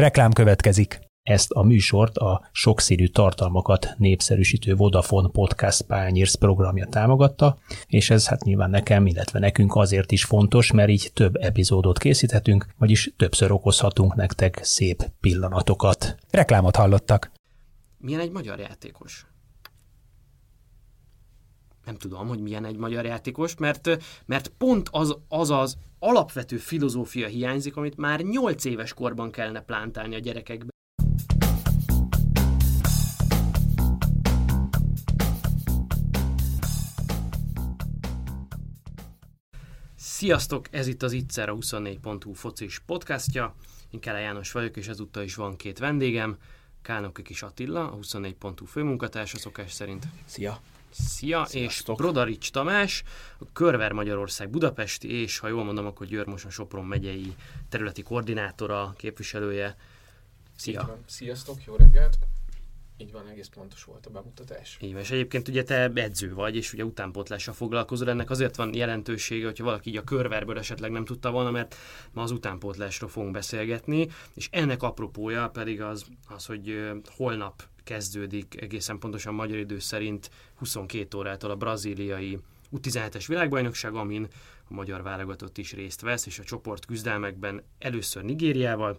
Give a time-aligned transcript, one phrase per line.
[0.00, 1.00] Reklám következik.
[1.22, 8.44] Ezt a műsort a sokszínű tartalmakat népszerűsítő Vodafone Podcast Pányérsz programja támogatta, és ez hát
[8.44, 14.14] nyilván nekem, illetve nekünk azért is fontos, mert így több epizódot készíthetünk, vagyis többször okozhatunk
[14.14, 16.16] nektek szép pillanatokat.
[16.30, 17.32] Reklámot hallottak.
[17.98, 19.26] Milyen egy magyar játékos?
[21.84, 27.26] nem tudom, hogy milyen egy magyar játékos, mert, mert pont az, az az alapvető filozófia
[27.26, 30.68] hiányzik, amit már 8 éves korban kellene plántálni a gyerekekbe.
[39.94, 43.54] Sziasztok, ez itt az Ittszer a 24.hu focis podcastja.
[43.90, 46.36] Én Kele János vagyok, és ezúttal is van két vendégem.
[46.82, 50.06] Kálnoki Kis Attila, a 24.hu főmunkatársa szokás szerint.
[50.24, 50.60] Szia!
[50.90, 51.96] Szia, Sziasztok.
[51.96, 53.02] és Brodarics Tamás,
[53.38, 57.34] a Körver Magyarország Budapesti, és ha jól mondom, akkor Győrmoson Sopron megyei
[57.68, 59.76] területi koordinátora, képviselője.
[60.56, 60.98] Szia!
[61.06, 62.18] Sziasztok, jó reggelt!
[63.00, 64.78] Így van, egész pontos volt a bemutatás.
[64.80, 68.74] Így van, és egyébként ugye te edző vagy, és ugye utánpótlással foglalkozol, ennek azért van
[68.74, 71.74] jelentősége, hogyha valaki így a körverből esetleg nem tudta volna, mert
[72.12, 78.98] ma az utánpótlásról fogunk beszélgetni, és ennek apropója pedig az, az hogy holnap kezdődik egészen
[78.98, 82.38] pontosan magyar idő szerint 22 órától a brazíliai
[82.72, 84.28] U17-es világbajnokság, amin
[84.68, 88.98] a magyar válogatott is részt vesz, és a csoport küzdelmekben először Nigériával,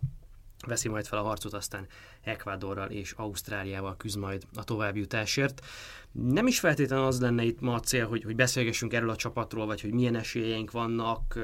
[0.67, 1.87] veszi majd fel a harcot, aztán
[2.21, 5.65] Ekvádorral és Ausztráliával küzd majd a továbbjutásért.
[6.11, 9.65] Nem is feltétlenül az lenne itt ma a cél, hogy, hogy beszélgessünk erről a csapatról,
[9.65, 11.39] vagy hogy milyen esélyeink vannak.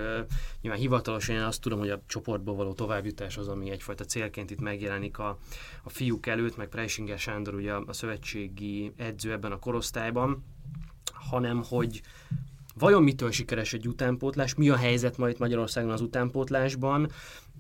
[0.62, 4.62] Nyilván hivatalosan én azt tudom, hogy a csoportból való továbbjutás az, ami egyfajta célként itt
[4.62, 5.38] megjelenik a,
[5.84, 10.46] a fiúk előtt, meg Preisinger Sándor ugye a szövetségi edző ebben a korosztályban,
[11.14, 12.02] hanem hogy
[12.76, 17.12] vajon mitől sikeres egy utánpótlás, mi a helyzet ma itt Magyarországon az utánpótlásban,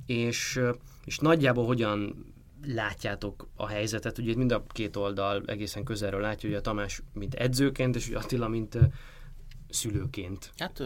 [0.05, 0.59] és,
[1.07, 2.25] és nagyjából hogyan
[2.65, 7.33] látjátok a helyzetet, ugye mind a két oldal egészen közelről látja, hogy a Tamás mint
[7.33, 8.77] edzőként, és ugye Attila mint
[9.69, 10.51] szülőként.
[10.57, 10.83] Hát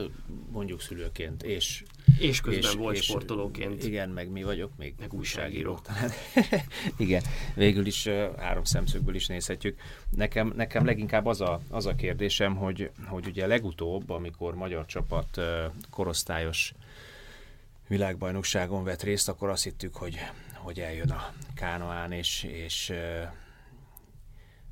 [0.51, 1.84] mondjuk szülőként, és...
[2.19, 3.84] És közben és, volt és, sportolóként.
[3.84, 6.09] Igen, meg mi vagyok, még meg újságíró talán.
[6.97, 7.24] igen,
[7.56, 8.07] végül is
[8.38, 9.79] három szemszögből is nézhetjük.
[10.09, 15.41] Nekem, nekem leginkább az a, az a kérdésem, hogy, hogy ugye legutóbb, amikor magyar csapat
[15.90, 16.74] korosztályos
[17.91, 20.18] világbajnokságon vett részt, akkor azt hittük, hogy,
[20.53, 22.94] hogy eljön a Kánoán, és, és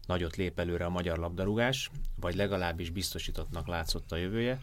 [0.08, 4.60] nagyot lép előre a magyar labdarúgás, vagy legalábbis biztosítottnak látszott a jövője.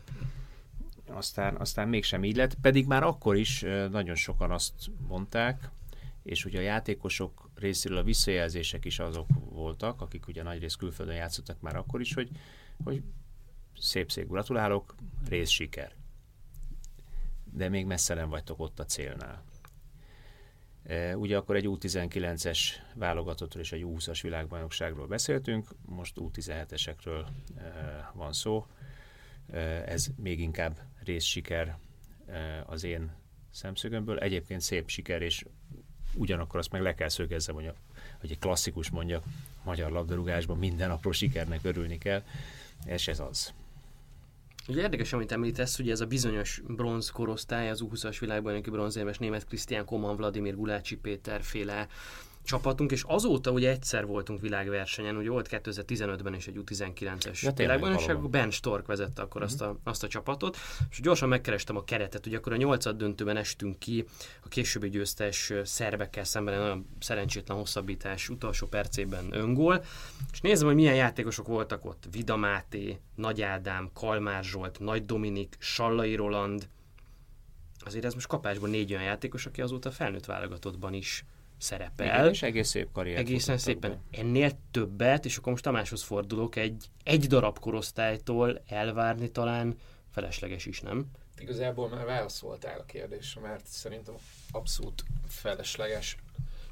[1.09, 5.71] Aztán, aztán mégsem így lett, pedig már akkor is nagyon sokan azt mondták,
[6.22, 11.61] és ugye a játékosok részéről a visszajelzések is azok voltak, akik ugye nagyrészt külföldön játszottak
[11.61, 12.31] már akkor is, hogy,
[12.84, 13.03] hogy
[13.78, 14.95] szép-szép gratulálok,
[15.28, 15.95] rész siker.
[17.56, 19.43] De még messze nem vagytok ott a célnál.
[20.83, 22.59] E, ugye akkor egy U19-es
[22.94, 28.66] válogatottról és egy U20-as világbajnokságról beszéltünk, most U17-esekről e, van szó.
[29.53, 31.77] E, ez még inkább részsiker
[32.66, 33.12] az én
[33.50, 34.19] szemszögömből.
[34.19, 35.45] Egyébként szép siker, és
[36.15, 37.75] ugyanakkor azt meg le kell szögezzem, hogy, a,
[38.21, 39.22] hogy egy klasszikus mondja,
[39.65, 42.22] magyar labdarúgásban minden apró sikernek örülni kell,
[42.84, 43.55] és ez az.
[44.69, 49.44] Ugye érdekes, amit említesz, ugye ez a bizonyos bronz korosztály, az U20-as világbajnoki bronzérmes német
[49.44, 51.88] Krisztián Koman, Vladimir Gulácsi Péter féle
[52.47, 58.31] csapatunk, és azóta ugye egyszer voltunk világversenyen, ugye volt 2015-ben is egy U19-es ja, világbajnokság,
[58.31, 59.61] Ben Stork vezette akkor uh-huh.
[59.61, 60.57] azt, a, azt a csapatot,
[60.91, 64.05] és gyorsan megkerestem a keretet, ugye akkor a nyolcad döntőben estünk ki
[64.45, 69.84] a későbbi győztes szerbekkel szemben, nagyon szerencsétlen hosszabbítás utolsó percében öngól,
[70.33, 75.57] és nézem, hogy milyen játékosok voltak ott, Vida Máté, Nagy Ádám, Kalmár Zsolt, Nagy Dominik,
[75.59, 76.69] Sallai Roland,
[77.84, 81.25] azért ez most kapásban négy olyan játékos, aki azóta felnőtt válogatottban is
[81.59, 82.06] szerepel.
[82.06, 83.19] Igen, és egész szép karrier.
[83.19, 83.91] Egészen szépen.
[83.91, 84.19] Be.
[84.19, 89.77] Ennél többet, és akkor most Tamáshoz fordulok, egy, egy darab korosztálytól elvárni talán
[90.11, 91.06] felesleges is, nem?
[91.39, 94.15] Igazából már válaszoltál a kérdésre, mert szerintem
[94.50, 96.16] abszolút felesleges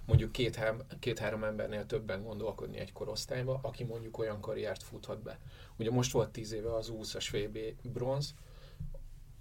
[0.07, 5.39] mondjuk két-három két, embernél többen gondolkodni egy korosztályba, aki mondjuk olyan karriert futhat be.
[5.77, 8.35] Ugye most volt tíz éve az 20-as VB bronz,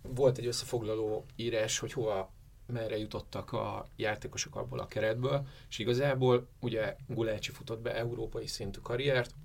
[0.01, 2.31] volt egy összefoglaló írás, hogy hova
[2.65, 8.80] merre jutottak a játékosok abból a keretből, és igazából ugye Gulácsi futott be európai szintű
[8.80, 9.36] karriert,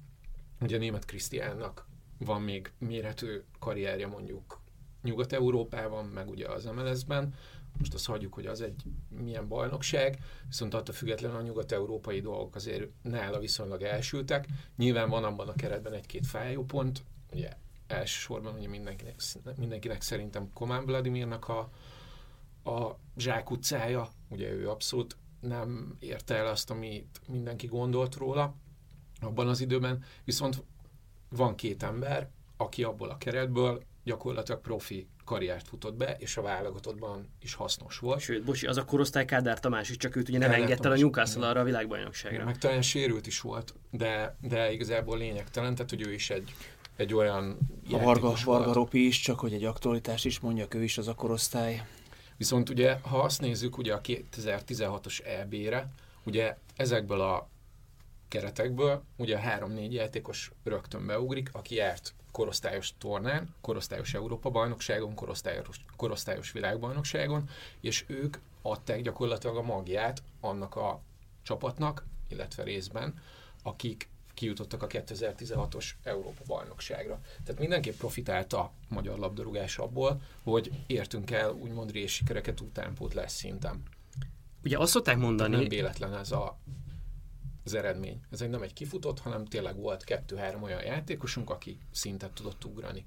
[0.60, 1.86] ugye német Krisztiánnak
[2.18, 4.60] van még méretű karrierje mondjuk
[5.02, 7.34] Nyugat-Európában, meg ugye az MLS-ben,
[7.78, 12.88] most azt hagyjuk, hogy az egy milyen bajnokság, viszont attól függetlenül a nyugat-európai dolgok azért
[13.02, 14.46] nála viszonylag elsültek.
[14.76, 17.50] Nyilván van abban a keretben egy-két fájó pont, ugye
[17.86, 19.14] elsősorban ugye mindenkinek,
[19.56, 21.70] mindenkinek szerintem Komán Vladimirnak a,
[22.64, 28.54] a Zsák utcája, ugye ő abszolút nem érte el azt, amit mindenki gondolt róla
[29.20, 30.64] abban az időben, viszont
[31.28, 37.28] van két ember, aki abból a keretből gyakorlatilag profi karriert futott be, és a válogatottban
[37.40, 38.20] is hasznos volt.
[38.20, 40.92] Sőt, bocsi, az a korosztály Kádár Tamás is, csak őt ugye nem Kádár engedte el
[40.92, 42.44] a Tamás, Newcastle arra a világbajnokságra.
[42.44, 46.54] Meg talán sérült is volt, de, de igazából lényegtelen, tehát hogy ő is egy,
[46.96, 47.58] egy olyan
[47.90, 48.72] A Varga, Varga.
[48.72, 51.86] Ropi is, csak hogy egy aktualitást is mondjak, ő is az a korosztály.
[52.38, 55.88] Viszont ugye, ha azt nézzük ugye a 2016-os EB-re,
[56.24, 57.48] ugye ezekből a
[58.28, 66.52] keretekből ugye a három-négy játékos rögtön beugrik, aki járt korosztályos tornán, korosztályos Európa-bajnokságon, korosztályos, korosztályos
[66.52, 67.48] világbajnokságon,
[67.80, 71.00] és ők adták gyakorlatilag a magját annak a
[71.42, 73.22] csapatnak, illetve részben,
[73.62, 74.08] akik
[74.38, 77.20] kijutottak a 2016-os Európa-bajnokságra.
[77.44, 83.82] Tehát mindenképp profitált a magyar labdarúgás abból, hogy értünk el úgymond részsikereket utánpótlás szinten.
[84.64, 86.58] Ugye azt szokták mondani, nem véletlen ez a,
[87.64, 88.20] az eredmény.
[88.30, 93.06] Ez egy nem egy kifutott, hanem tényleg volt kettő-három olyan játékosunk, aki szintet tudott ugrani.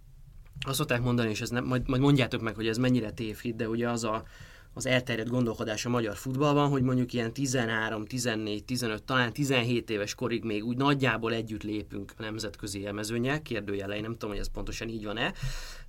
[0.66, 3.70] azt szokták mondani, és ez nem, majd, majd mondjátok meg, hogy ez mennyire tévhit, de
[3.70, 4.24] ugye az a,
[4.74, 10.16] az elterjedt gondolkodás a magyar futballban, hogy mondjuk ilyen 13, 14, 15, talán 17 éves
[10.16, 14.90] korig még úgy nagyjából együtt lépünk a nemzetközi élmezőnyel, kérdőjelei, nem tudom, hogy ez pontosan
[14.90, 15.34] így van-e,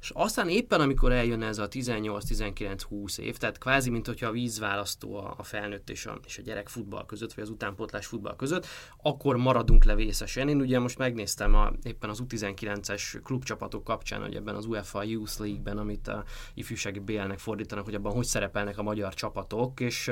[0.03, 4.27] és aztán éppen amikor eljön ez a 18, 19, 20 év, tehát kvázi, mint hogyha
[4.27, 8.37] a vízválasztó a, felnőtt és a, és a gyerek futball között, vagy az utánpótlás futball
[8.37, 8.67] között,
[9.03, 10.49] akkor maradunk le vészesen.
[10.49, 15.41] Én ugye most megnéztem a, éppen az U19-es klubcsapatok kapcsán, hogy ebben az UEFA Youth
[15.41, 20.09] League-ben, amit a ifjúsági BL-nek fordítanak, hogy abban hogy szerepelnek a magyar csapatok, és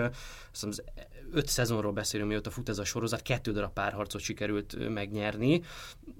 [0.52, 0.84] azt hiszem,
[1.30, 5.62] öt szezonról beszélünk, mióta fut ez a sorozat, kettő darab párharcot sikerült megnyerni,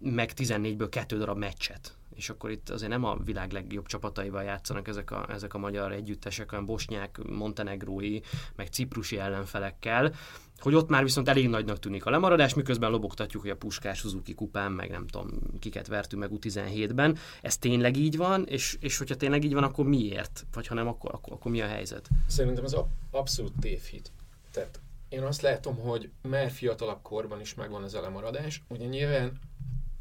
[0.01, 4.89] meg 14-ből kettő darab meccset és akkor itt azért nem a világ legjobb csapataival játszanak
[4.89, 8.21] ezek a, ezek a magyar együttesek, olyan bosnyák, montenegrói,
[8.57, 10.15] meg ciprusi ellenfelekkel,
[10.59, 14.35] hogy ott már viszont elég nagynak tűnik a lemaradás, miközben lobogtatjuk, hogy a Puskás Suzuki
[14.35, 15.29] kupán, meg nem tudom,
[15.59, 17.19] kiket vertünk meg U17-ben.
[17.43, 20.47] Ez tényleg így van, és, és hogyha tényleg így van, akkor miért?
[20.53, 22.09] Vagy ha nem, akkor, akkor, akkor mi a helyzet?
[22.27, 24.13] Szerintem ez ab- abszolút tévhit.
[24.51, 28.63] Tehát én azt látom, hogy már fiatalabb korban is megvan ez a lemaradás.
[28.69, 29.39] Ugye nyilván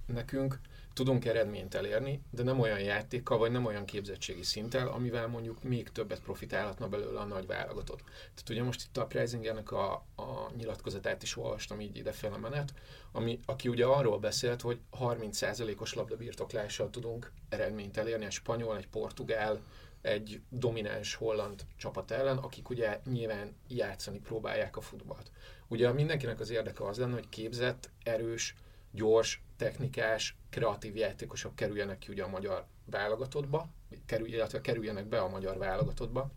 [0.05, 0.59] nekünk
[0.99, 5.89] tudunk eredményt elérni, de nem olyan játékkal, vagy nem olyan képzettségi szinttel, amivel mondjuk még
[5.89, 8.01] többet profitálhatna belőle a nagy válogatott.
[8.03, 12.73] Tehát ugye most itt a Preisingernek a, a nyilatkozatát is olvastam így idefele menet,
[13.11, 19.59] ami, aki ugye arról beszélt, hogy 30%-os labdabirtoklással tudunk eredményt elérni, egy spanyol, egy portugál,
[20.01, 25.31] egy domináns holland csapat ellen, akik ugye nyilván játszani próbálják a futballt.
[25.67, 28.55] Ugye mindenkinek az érdeke az lenne, hogy képzett, erős,
[28.91, 33.69] gyors, technikás, kreatív játékosok kerüljenek ki ugye a magyar válogatottba,
[34.05, 36.31] kerül, illetve kerüljenek be a magyar válogatottba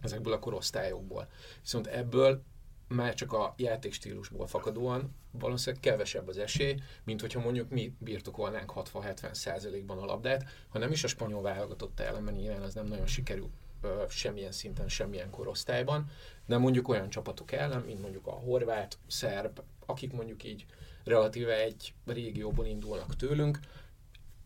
[0.00, 1.28] ezekből a korosztályokból.
[1.60, 2.42] Viszont ebből
[2.88, 6.74] már csak a játékstílusból fakadóan valószínűleg kevesebb az esély,
[7.04, 12.00] mint hogyha mondjuk mi birtokolnánk 60-70 százalékban a labdát, ha nem is a spanyol válogatott
[12.00, 16.10] ellen, mert nyilván az nem nagyon sikerül ö, semmilyen szinten, semmilyen korosztályban,
[16.46, 20.66] de mondjuk olyan csapatok ellen, mint mondjuk a horvát, szerb, akik mondjuk így
[21.04, 23.58] relatíve egy régióból indulnak tőlünk,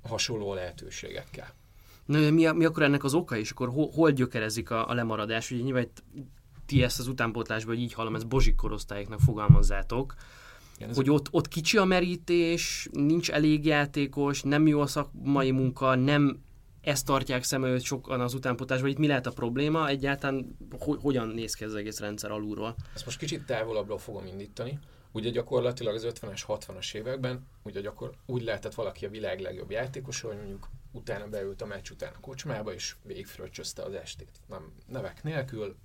[0.03, 1.55] hasonló lehetőségekkel.
[2.05, 4.95] Na, mi, a, mi akkor ennek az oka, és akkor hol, hol gyökerezik a, a
[4.95, 5.51] lemaradás?
[5.51, 5.89] Ugye nyilván
[6.67, 10.15] ti ezt az utánpótlásban, hogy így hallom, ezt bozsik korosztályoknak fogalmazzátok,
[10.77, 15.51] Igen, ez hogy ott, ott kicsi a merítés, nincs elég játékos, nem jó a szakmai
[15.51, 16.45] munka, nem
[16.81, 21.29] ezt tartják szem előtt sokan az utánpótlásban, itt mi lehet a probléma, egyáltalán ho- hogyan
[21.29, 22.75] néz ki ez az egész rendszer alulról?
[22.95, 24.79] Ezt most kicsit távolabbról fogom indítani.
[25.17, 30.27] Ugye gyakorlatilag az 50-es, 60-as években ugye gyakor, úgy lehetett valaki a világ legjobb játékosa,
[30.27, 34.31] hogy mondjuk utána beült a meccs után a kocsmába, és végigfröccsözte az estét.
[34.49, 35.77] Nem nevek nélkül,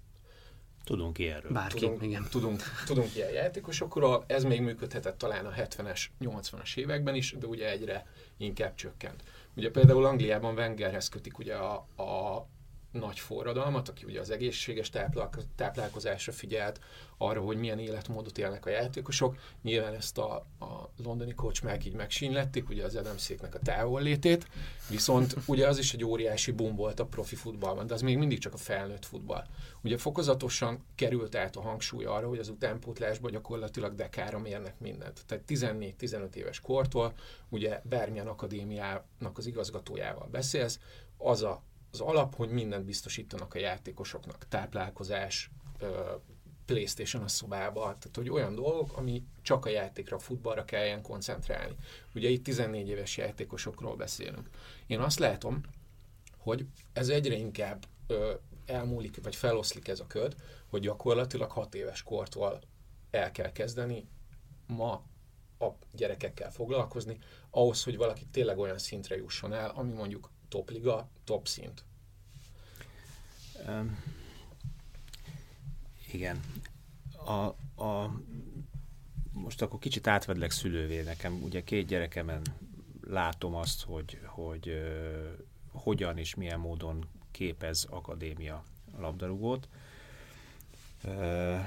[0.84, 1.52] Tudunk ilyenről.
[1.52, 2.28] Bárki, tudunk, igen.
[2.30, 4.24] tudunk, tudunk ilyen játékosokról.
[4.28, 8.08] Ez még működhetett talán a 70-es, 80-as években is, de ugye egyre
[8.38, 9.24] inkább csökkent.
[9.56, 12.48] Ugye például Angliában Wengerhez kötik ugye a, a
[12.92, 16.80] nagy forradalmat, aki ugye az egészséges táplálko- táplálkozásra figyelt,
[17.18, 19.36] arra, hogy milyen életmódot élnek a játékosok.
[19.62, 24.48] Nyilván ezt a, a londoni kocsmák így megsínlették, ugye az Adamszéknek a távollétét,
[24.90, 28.40] viszont ugye az is egy óriási boom volt a profi futballban, de az még mindig
[28.40, 29.46] csak a felnőtt futball.
[29.84, 35.22] Ugye fokozatosan került át a hangsúly arra, hogy az utánpótlásban gyakorlatilag dekára mérnek mindent.
[35.26, 37.14] Tehát 14-15 éves kortól,
[37.50, 40.80] ugye bármilyen akadémiának az igazgatójával beszélsz,
[41.18, 44.48] az a az alap, hogy mindent biztosítanak a játékosoknak.
[44.48, 45.52] Táplálkozás,
[46.66, 51.76] Playstation a szobába, tehát hogy olyan dolgok, ami csak a játékra, a futballra kelljen koncentrálni.
[52.16, 54.50] Ugye itt 14 éves játékosokról beszélünk.
[54.88, 55.62] Én azt látom,
[56.38, 58.34] hogy ez egyre inkább ö,
[58.66, 60.36] elmúlik, vagy feloszlik ez a köd,
[60.70, 62.60] hogy gyakorlatilag 6 éves kortól
[63.12, 64.08] el kell kezdeni
[64.68, 65.04] ma
[65.60, 67.18] a gyerekekkel foglalkozni,
[67.50, 71.84] ahhoz, hogy valaki tényleg olyan szintre jusson el, ami mondjuk topliga, top szint.
[73.68, 74.04] Um,
[76.12, 76.40] igen.
[77.26, 78.14] A, a,
[79.32, 81.44] most akkor kicsit átvedlek szülővé nekem.
[81.44, 82.42] Ugye két gyerekemen
[83.02, 85.30] látom azt, hogy, hogy uh,
[85.72, 88.64] hogyan és milyen módon képez akadémia
[88.98, 89.68] labdarúgót.
[91.04, 91.60] Uh,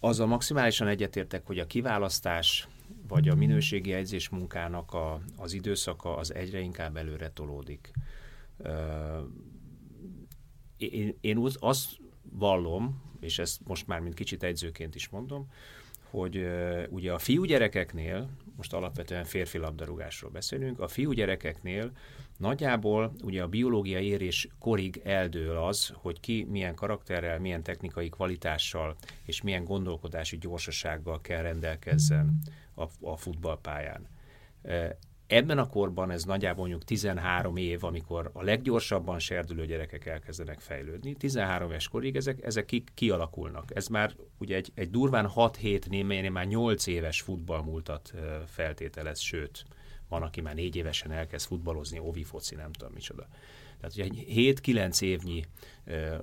[0.00, 2.68] azzal maximálisan egyetértek, hogy a kiválasztás
[3.08, 7.92] vagy a minőségi edzés munkának a, az időszaka az egyre inkább előre tolódik.
[10.76, 15.48] Én, én azt vallom, és ezt most már mint kicsit edzőként is mondom,
[16.10, 16.46] hogy
[16.88, 21.92] ugye a fiúgyerekeknél, most alapvetően férfi labdarúgásról beszélünk, a fiúgyerekeknél
[22.38, 28.96] nagyjából ugye a biológiai érés korig eldől az, hogy ki milyen karakterrel, milyen technikai kvalitással
[29.24, 32.38] és milyen gondolkodási gyorsasággal kell rendelkezzen
[32.74, 34.08] a, a futballpályán.
[35.32, 41.14] Ebben a korban ez nagyjából mondjuk 13 év, amikor a leggyorsabban serdülő gyerekek elkezdenek fejlődni.
[41.14, 43.64] 13 éves korig ezek, ezek ki, kialakulnak.
[43.74, 48.12] Ez már ugye egy, egy durván 6-7, némelynél már 8 éves futballmúltat
[48.46, 49.64] feltételez, sőt,
[50.08, 53.28] van, aki már 4 évesen elkezd futballozni, ovi foci, nem tudom micsoda.
[53.80, 55.44] Tehát ugye egy 7-9 évnyi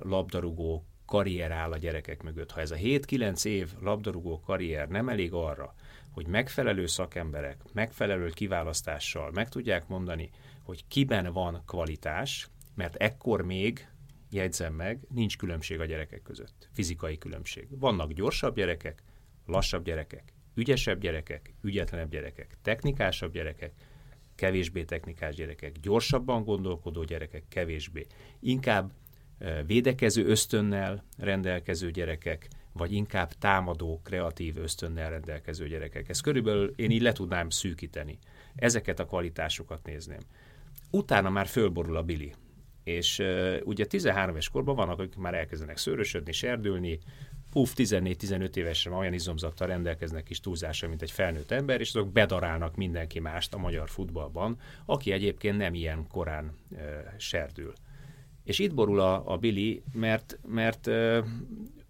[0.02, 2.50] labdarúgó karrier áll a gyerekek mögött.
[2.50, 5.74] Ha ez a 7-9 év labdarúgó karrier nem elég arra,
[6.20, 10.30] hogy megfelelő szakemberek, megfelelő kiválasztással meg tudják mondani,
[10.62, 13.88] hogy kiben van kvalitás, mert ekkor még,
[14.30, 16.68] jegyzem meg, nincs különbség a gyerekek között.
[16.72, 17.78] Fizikai különbség.
[17.78, 19.02] Vannak gyorsabb gyerekek,
[19.46, 23.72] lassabb gyerekek, ügyesebb gyerekek, ügyetlenebb gyerekek, technikásabb gyerekek,
[24.34, 28.06] kevésbé technikás gyerekek, gyorsabban gondolkodó gyerekek, kevésbé.
[28.40, 28.92] Inkább
[29.66, 36.08] védekező ösztönnel rendelkező gyerekek, vagy inkább támadó, kreatív ösztönnel rendelkező gyerekek.
[36.08, 38.18] Ezt körülbelül én így le tudnám szűkíteni.
[38.54, 40.20] Ezeket a kvalitásokat nézném.
[40.90, 42.34] Utána már fölborul a bili.
[42.84, 46.98] És uh, ugye 13 éves korban vannak, akik már elkezdenek szőrösödni, serdülni,
[47.50, 52.76] puf, 14-15 évesen olyan izomzattal rendelkeznek is túlzásra, mint egy felnőtt ember, és azok bedarálnak
[52.76, 56.78] mindenki mást a magyar futballban, aki egyébként nem ilyen korán uh,
[57.16, 57.72] serdül.
[58.44, 61.24] És itt borul a, a Billy, mert, mert uh,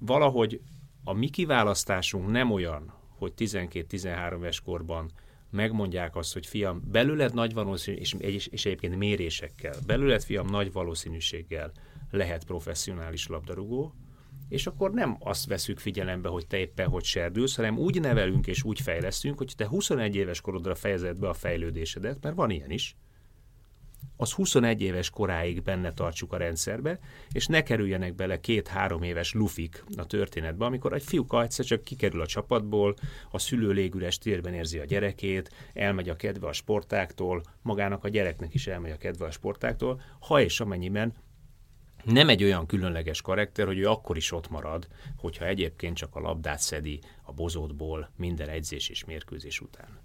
[0.01, 0.61] valahogy
[1.05, 5.11] a mi kiválasztásunk nem olyan, hogy 12-13 éves korban
[5.51, 11.73] megmondják azt, hogy fiam, belőled nagy valószínűség, és, és egyébként mérésekkel, belőled fiam nagy valószínűséggel
[12.11, 13.95] lehet professzionális labdarúgó,
[14.49, 18.63] és akkor nem azt veszük figyelembe, hogy te éppen hogy serdülsz, hanem úgy nevelünk és
[18.63, 22.97] úgy fejlesztünk, hogy te 21 éves korodra fejezed be a fejlődésedet, mert van ilyen is,
[24.21, 26.99] az 21 éves koráig benne tartsuk a rendszerbe,
[27.33, 32.21] és ne kerüljenek bele két-három éves lufik a történetbe, amikor egy fiúka egyszer csak kikerül
[32.21, 32.95] a csapatból,
[33.31, 38.55] a szülő légüres térben érzi a gyerekét, elmegy a kedve a sportáktól, magának a gyereknek
[38.55, 41.15] is elmegy a kedve a sportáktól, ha és amennyiben
[42.05, 46.21] nem egy olyan különleges karakter, hogy ő akkor is ott marad, hogyha egyébként csak a
[46.21, 49.99] labdát szedi a bozótból minden edzés és mérkőzés után.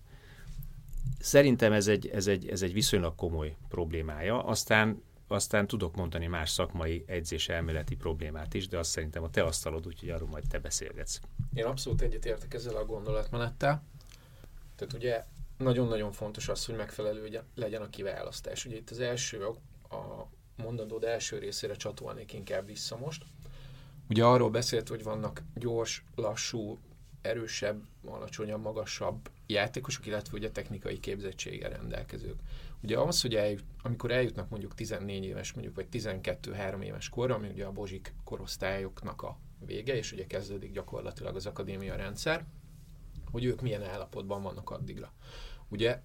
[1.26, 4.44] Szerintem ez egy, ez egy, ez egy viszonylag komoly problémája.
[4.44, 9.44] Aztán aztán tudok mondani más szakmai edzés elméleti problémát is, de azt szerintem a te
[9.44, 11.20] asztalod, úgyhogy arról majd te beszélgetsz.
[11.54, 13.84] Én abszolút egyetértek ezzel a gondolatmenettel.
[14.76, 15.26] Tehát ugye
[15.58, 18.66] nagyon-nagyon fontos az, hogy megfelelő legyen a kiválasztás.
[18.66, 19.46] Ugye itt az első,
[19.90, 23.24] a mondandód első részére csatolnék inkább vissza most.
[24.10, 26.80] Ugye arról beszélt, hogy vannak gyors, lassú,
[27.26, 32.40] erősebb, alacsonyabb, magasabb játékosok, illetve ugye technikai képzettséggel rendelkezők.
[32.82, 37.48] Ugye az, hogy eljut, amikor eljutnak mondjuk 14 éves, mondjuk vagy 12-3 éves korra, ami
[37.48, 42.46] ugye a bozsik korosztályoknak a vége, és ugye kezdődik gyakorlatilag az akadémia rendszer,
[43.32, 45.14] hogy ők milyen állapotban vannak addigra.
[45.68, 46.02] Ugye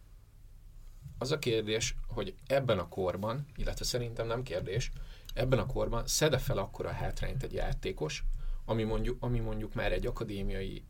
[1.19, 4.91] az a kérdés, hogy ebben a korban, illetve szerintem nem kérdés,
[5.35, 8.25] ebben a korban szede fel akkor a hátrányt egy játékos,
[8.65, 10.85] ami mondjuk, ami mondjuk már egy akadémiai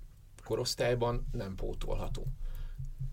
[0.45, 2.27] korosztályban nem pótolható.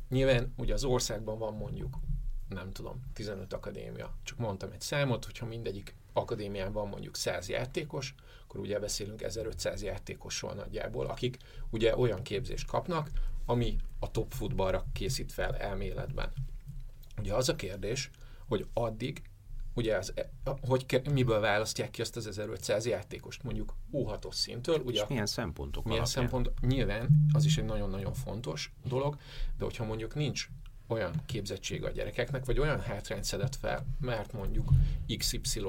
[0.10, 1.98] Nyilván ugye az országban van mondjuk,
[2.50, 4.16] nem tudom, 15 akadémia.
[4.24, 9.84] Csak mondtam egy számot, hogyha mindegyik akadémiában van mondjuk 100 játékos, akkor ugye beszélünk 1500
[9.84, 11.38] játékosról nagyjából, akik
[11.70, 13.12] ugye olyan képzést kapnak,
[13.46, 16.32] ami a top futballra készít fel elméletben.
[17.18, 18.12] Ugye az a kérdés,
[18.48, 19.22] hogy addig
[19.78, 20.30] ugye az, e,
[20.62, 24.80] hogy ke, miből választják ki azt az 1500 játékost, mondjuk U6-os szintől.
[24.80, 26.24] Ugye És milyen szempontok Milyen alapján?
[26.28, 26.60] szempont?
[26.62, 29.18] Nyilván az is egy nagyon-nagyon fontos dolog,
[29.58, 30.50] de hogyha mondjuk nincs
[30.88, 34.70] olyan képzettség a gyerekeknek, vagy olyan hátrányt szedett fel, mert mondjuk
[35.18, 35.62] XY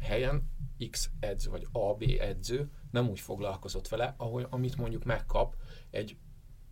[0.00, 0.50] helyen
[0.90, 5.56] X edző, vagy AB edző nem úgy foglalkozott vele, ahol, amit mondjuk megkap
[5.90, 6.16] egy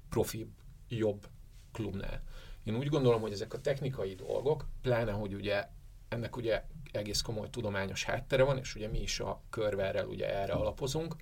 [0.08, 0.50] profi,
[0.88, 1.28] jobb
[1.72, 2.22] klubnál.
[2.62, 5.68] Én úgy gondolom, hogy ezek a technikai dolgok, pláne, hogy ugye
[6.10, 6.62] ennek ugye
[6.92, 11.16] egész komoly tudományos háttere van, és ugye mi is a körverrel ugye erre alapozunk,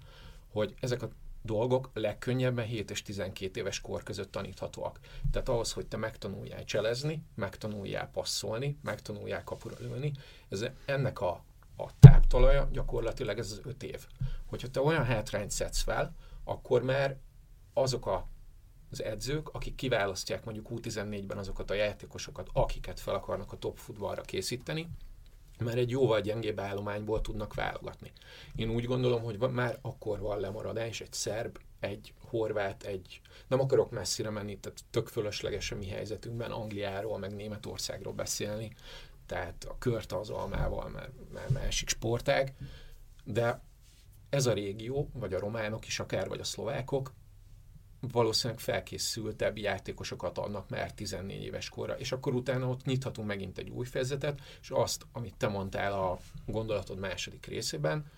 [0.49, 1.09] hogy ezek a
[1.43, 5.01] dolgok legkönnyebben 7 és 12 éves kor között taníthatóak.
[5.31, 10.13] Tehát ahhoz, hogy te megtanuljál cselezni, megtanuljál passzolni, megtanuljál kapura lőni,
[10.49, 11.45] ez ennek a,
[11.77, 14.07] a táptalaja gyakorlatilag ez az 5 év.
[14.47, 16.15] Hogyha te olyan hátrányt szedsz fel,
[16.45, 17.17] akkor már
[17.73, 18.29] azok a
[18.91, 24.23] az edzők, akik kiválasztják mondjuk U14-ben azokat a játékosokat, akiket fel akarnak a top futballra
[24.23, 24.89] készíteni,
[25.59, 28.13] mert egy jóval gyengébb állományból tudnak válogatni.
[28.55, 33.21] Én úgy gondolom, hogy már akkor van lemaradás, egy szerb, egy horvát, egy...
[33.49, 38.73] Nem akarok messzire menni, tehát tök fölösleges a mi helyzetünkben Angliáról, meg Németországról beszélni,
[39.27, 42.55] tehát a kört az almával, mert, mert másik sportág,
[43.25, 43.63] de
[44.31, 47.13] ez a régió, vagy a románok is akár, vagy a szlovákok,
[48.01, 53.71] valószínűleg felkészültebb játékosokat adnak már 14 éves korra, és akkor utána ott nyithatunk megint egy
[53.71, 58.11] új fejezetet, és azt, amit te mondtál a gondolatod második részében,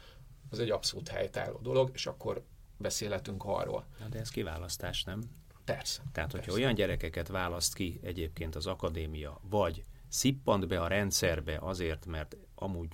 [0.51, 2.45] az egy abszolút helytálló dolog, és akkor
[2.77, 3.87] beszélhetünk arról.
[3.99, 5.23] Na de ez kiválasztás, nem?
[5.65, 6.03] Persze.
[6.13, 6.61] Tehát, hogyha persze.
[6.61, 12.89] olyan gyerekeket választ ki egyébként az akadémia, vagy szippant be a rendszerbe azért, mert amúgy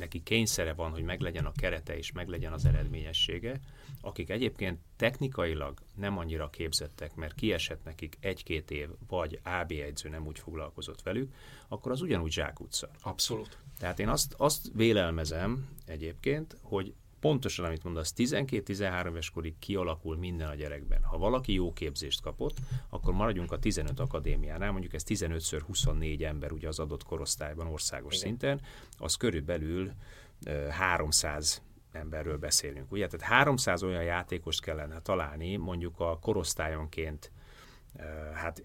[0.00, 3.60] neki kényszere van, hogy meglegyen a kerete és meglegyen az eredményessége,
[4.00, 10.26] akik egyébként technikailag nem annyira képzettek, mert kiesett nekik egy-két év, vagy AB edző nem
[10.26, 11.34] úgy foglalkozott velük,
[11.68, 12.90] akkor az ugyanúgy zsákutca.
[13.00, 13.58] Abszolút.
[13.78, 20.48] Tehát én azt, azt vélelmezem egyébként, hogy pontosan, amit mondasz, 12-13 éves korig kialakul minden
[20.48, 21.02] a gyerekben.
[21.02, 22.56] Ha valaki jó képzést kapott,
[22.88, 28.26] akkor maradjunk a 15 akadémiánál, mondjuk ez 15-24 ember ugye az adott korosztályban országos Igen.
[28.26, 28.60] szinten,
[28.98, 29.92] az körülbelül
[30.70, 31.62] 300
[31.92, 32.92] emberről beszélünk.
[32.92, 33.06] Ugye?
[33.06, 37.30] Tehát 300 olyan játékost kellene találni, mondjuk a korosztályonként,
[38.34, 38.62] hát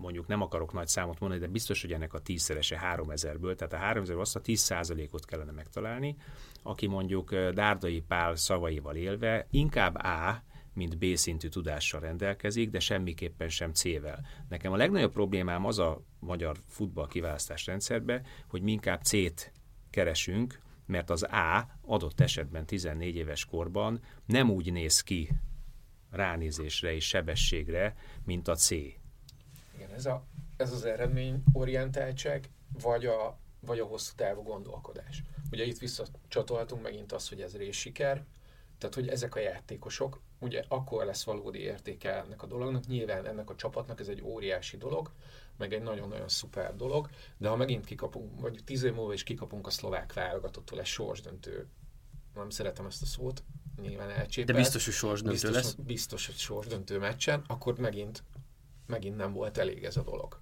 [0.00, 3.76] mondjuk nem akarok nagy számot mondani, de biztos, hogy ennek a tízszerese 3000-ből, tehát a
[3.76, 6.16] 3000 azt a 10%-ot kellene megtalálni,
[6.62, 13.48] aki mondjuk Dárdai Pál szavaival élve inkább A, mint B szintű tudással rendelkezik, de semmiképpen
[13.48, 14.26] sem C-vel.
[14.48, 19.52] Nekem a legnagyobb problémám az a magyar futball kiválasztás rendszerbe, hogy mi inkább C-t
[19.90, 25.30] keresünk, mert az A adott esetben 14 éves korban nem úgy néz ki
[26.10, 28.74] ránézésre és sebességre, mint a C.
[29.86, 30.24] Igen, ez, a,
[30.56, 32.50] ez az eredményorientáltság,
[32.82, 35.22] vagy a, vagy a hosszú távú gondolkodás.
[35.50, 38.24] Ugye itt visszacsatolhatunk megint az, hogy ez siker,
[38.78, 43.50] tehát hogy ezek a játékosok, ugye akkor lesz valódi értéke ennek a dolognak, nyilván ennek
[43.50, 45.12] a csapatnak ez egy óriási dolog,
[45.56, 49.66] meg egy nagyon-nagyon szuper dolog, de ha megint kikapunk, vagy tíz év múlva is kikapunk
[49.66, 51.68] a szlovák válogatottól egy sorsdöntő,
[52.34, 53.44] nem szeretem ezt a szót,
[53.80, 54.56] nyilván elcsépelt.
[54.56, 55.74] De biztos, hogy sorsdöntő biztos, lesz.
[55.74, 58.22] Biztos, hogy sorsdöntő meccsen, akkor megint,
[58.86, 60.38] megint nem volt elég ez a dolog.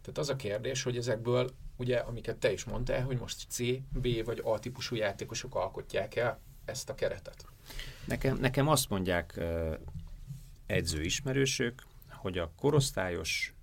[0.00, 3.58] Tehát az a kérdés, hogy ezekből, ugye, amiket te is mondtál, hogy most C,
[3.92, 7.46] B vagy A típusú játékosok alkotják el ezt a keretet.
[8.06, 9.74] Nekem, nekem azt mondják uh,
[10.66, 13.54] edzőismerősök, hogy a korosztályos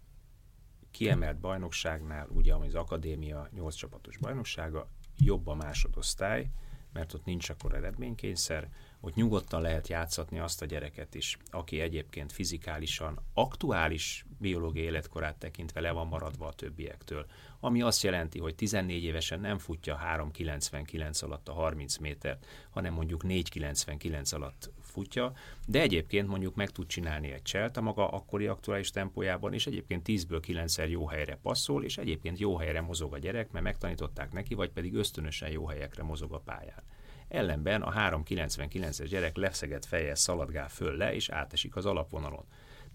[0.91, 6.49] kiemelt bajnokságnál, ugye ami az akadémia 8 csapatos bajnoksága, jobb a másodosztály,
[6.93, 8.69] mert ott nincs akkor eredménykényszer,
[9.01, 15.79] hogy nyugodtan lehet játszatni azt a gyereket is, aki egyébként fizikálisan aktuális biológiai életkorát tekintve
[15.79, 17.25] le van maradva a többiektől.
[17.59, 23.23] Ami azt jelenti, hogy 14 évesen nem futja 3,99 alatt a 30 métert, hanem mondjuk
[23.23, 25.33] 4,99 alatt futja,
[25.65, 30.05] de egyébként mondjuk meg tud csinálni egy cselt a maga akkori aktuális tempójában, és egyébként
[30.07, 34.53] 10-ből 9-szer jó helyre passzol, és egyébként jó helyre mozog a gyerek, mert megtanították neki,
[34.53, 36.83] vagy pedig ösztönösen jó helyekre mozog a pályán.
[37.29, 42.45] Ellenben a 399-es gyerek leszegett fejjel szaladgál föl le, és átesik az alapvonalon.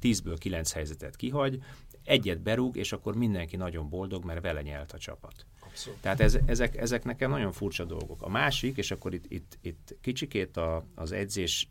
[0.02, 1.62] 10-ből 9 helyzetet kihagy,
[2.04, 5.46] egyet berúg, és akkor mindenki nagyon boldog, mert vele nyelt a csapat.
[5.60, 6.00] Abszolút.
[6.00, 8.22] Tehát ez, ezek, ezek nekem nagyon furcsa dolgok.
[8.22, 11.68] A másik, és akkor itt, itt, itt kicsikét a, az edzés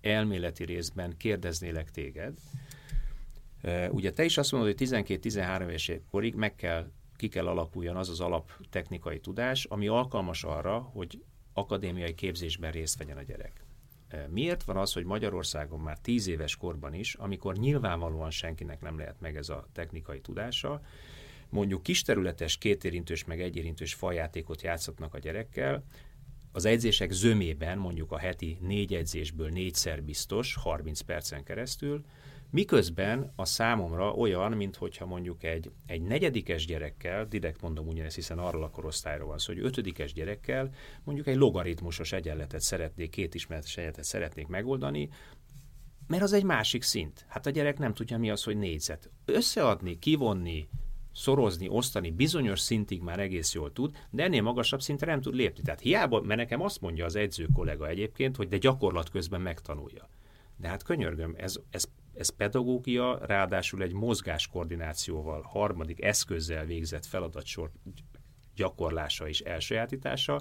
[0.00, 2.38] elméleti részben kérdeznélek téged.
[3.90, 8.08] Ugye te is azt mondod, hogy 12-13 éves korig meg kell, ki kell alakuljon az
[8.08, 13.64] az alaptechnikai tudás, ami alkalmas arra, hogy akadémiai képzésben részt vegyen a gyerek.
[14.28, 19.20] Miért van az, hogy Magyarországon már 10 éves korban is, amikor nyilvánvalóan senkinek nem lehet
[19.20, 20.82] meg ez a technikai tudása,
[21.48, 25.84] mondjuk kisterületes, kétérintős meg egyérintős fajjátékot játszhatnak a gyerekkel,
[26.52, 32.04] az edzések zömében mondjuk a heti négy edzésből négyszer biztos, 30 percen keresztül,
[32.52, 38.38] miközben a számomra olyan, mint hogyha mondjuk egy, egy negyedikes gyerekkel, direkt mondom ugyanezt, hiszen
[38.38, 40.70] arról a korosztályról van szó, hogy ötödikes gyerekkel
[41.04, 45.08] mondjuk egy logaritmusos egyenletet szeretnék, két ismeretes egyenletet szeretnék megoldani,
[46.06, 47.24] mert az egy másik szint.
[47.28, 49.10] Hát a gyerek nem tudja, mi az, hogy négyzet.
[49.24, 50.68] Összeadni, kivonni,
[51.12, 55.62] szorozni, osztani bizonyos szintig már egész jól tud, de ennél magasabb szintre nem tud lépni.
[55.62, 60.08] Tehát hiába, mert nekem azt mondja az edző kollega egyébként, hogy de gyakorlat közben megtanulja.
[60.56, 67.70] De hát könyörgöm, ez, ez, ez pedagógia, ráadásul egy mozgáskoordinációval, harmadik eszközzel végzett feladatsor
[68.54, 70.40] gyakorlása és elsajátítása,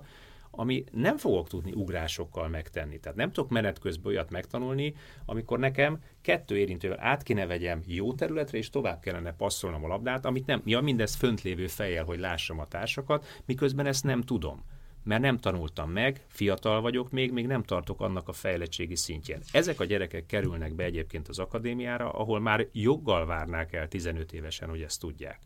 [0.51, 2.99] ami nem fogok tudni ugrásokkal megtenni.
[2.99, 4.93] Tehát nem tudok menet közben olyat megtanulni,
[5.25, 10.25] amikor nekem kettő érintővel át kéne vegyem jó területre, és tovább kellene passzolnom a labdát,
[10.25, 14.63] amit nem, ja, mindez fönt lévő fejjel, hogy lássam a társakat, miközben ezt nem tudom
[15.03, 19.41] mert nem tanultam meg, fiatal vagyok még, még nem tartok annak a fejlettségi szintjén.
[19.51, 24.69] Ezek a gyerekek kerülnek be egyébként az akadémiára, ahol már joggal várnák el 15 évesen,
[24.69, 25.39] hogy ezt tudják,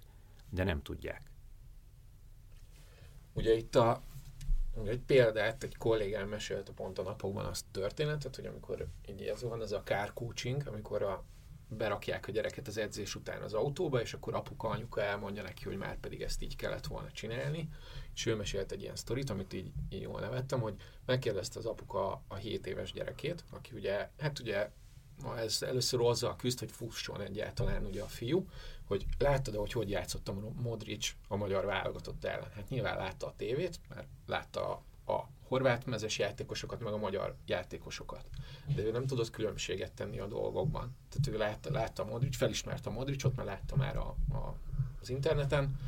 [0.49, 1.21] de nem tudják.
[3.33, 4.01] Ugye itt a,
[4.85, 9.61] egy példát, egy kollégám mesélte pont a napokban azt történetet, hogy amikor így ez van,
[9.61, 11.23] ez a car coaching, amikor a,
[11.67, 15.77] berakják a gyereket az edzés után az autóba, és akkor apuka, anyuka elmondja neki, hogy
[15.77, 17.69] már pedig ezt így kellett volna csinálni,
[18.13, 20.75] és ő mesélt egy ilyen sztorit, amit így, így jól nevettem, hogy
[21.05, 24.69] megkérdezte az apuka a 7 éves gyerekét, aki ugye, hát ugye
[25.37, 28.47] ez először azzal küzd, hogy fusson egyáltalán ugye a fiú,
[28.85, 32.51] hogy láttad, hogy hogy játszott a Modric a magyar válogatott ellen.
[32.51, 38.29] Hát nyilván látta a tévét, mert látta a horvát mezes játékosokat, meg a magyar játékosokat.
[38.75, 40.95] De ő nem tudott különbséget tenni a dolgokban.
[41.09, 44.55] Tehát ő látta, látta a Modric, felismerte a Modricot, mert látta már a, a,
[45.01, 45.79] az interneten,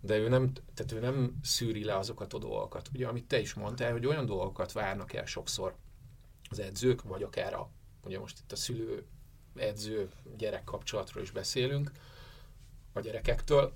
[0.00, 2.88] de ő nem, tehát ő nem szűri le azokat a dolgokat.
[2.94, 5.76] Ugye, amit te is mondtál, hogy olyan dolgokat várnak el sokszor
[6.50, 7.70] az edzők, vagy akár a,
[8.04, 9.06] ugye most itt a szülő
[9.56, 11.92] edző gyerek kapcsolatról is beszélünk,
[12.92, 13.72] a gyerekektől,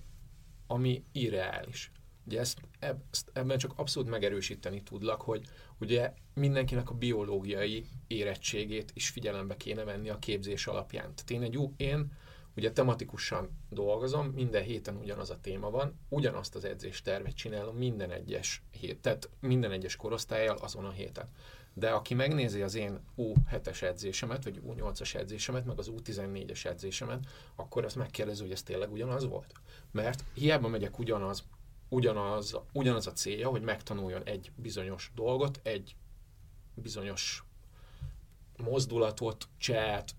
[0.66, 1.90] ami irreális.
[2.26, 5.44] Ugye ezt, ezt ebben csak abszolút megerősíteni tudlak, hogy
[5.80, 11.14] ugye mindenkinek a biológiai érettségét is figyelembe kéne venni a képzés alapján.
[11.14, 12.12] Tehát én, egy, én
[12.56, 18.62] ugye tematikusan dolgozom, minden héten ugyanaz a téma van, ugyanazt az edzéstervet csinálom minden egyes
[18.70, 21.28] hét, tehát minden egyes korosztályjal azon a héten.
[21.74, 27.84] De aki megnézi az én U7-es edzésemet, vagy U8-as edzésemet, meg az U14-es edzésemet, akkor
[27.84, 29.52] azt megkérdezi, hogy ez tényleg ugyanaz volt.
[29.90, 31.44] Mert hiába megyek ugyanaz,
[31.88, 35.96] ugyanaz, ugyanaz a célja, hogy megtanuljon egy bizonyos dolgot, egy
[36.74, 37.44] bizonyos
[38.56, 40.14] mozdulatot, cselt,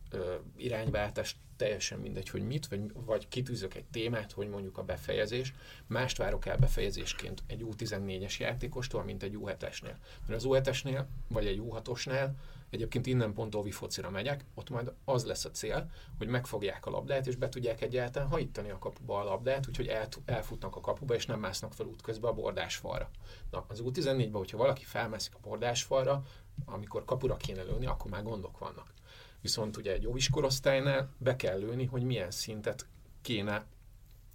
[0.56, 5.54] irányváltást, teljesen mindegy, hogy mit, vagy, vagy kitűzök egy témát, hogy mondjuk a befejezés,
[5.88, 9.96] mást várok el befejezésként egy U14-es játékostól, mint egy U7-esnél.
[10.28, 12.30] Mert az U7-esnél, vagy egy U6-osnál
[12.70, 16.90] Egyébként innen pont Ovi focira megyek, ott majd az lesz a cél, hogy megfogják a
[16.90, 21.16] labdát, és be tudják egyáltalán hajtani a kapuba a labdát, úgyhogy el, elfutnak a kapuba,
[21.16, 23.10] és nem másznak fel útközben a bordásfalra.
[23.52, 26.24] Na, az U14-ben, hogyha valaki felmászik a bordásfalra,
[26.66, 28.94] amikor kapura kéne lőni, akkor már gondok vannak.
[29.42, 32.88] Viszont ugye egy óvis korosztálynál be kell lőni, hogy milyen szintet
[33.22, 33.66] kéne,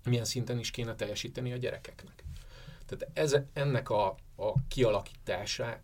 [0.05, 2.25] milyen szinten is kéne teljesíteni a gyerekeknek.
[2.87, 5.81] Tehát ez, ennek a, a kialakítása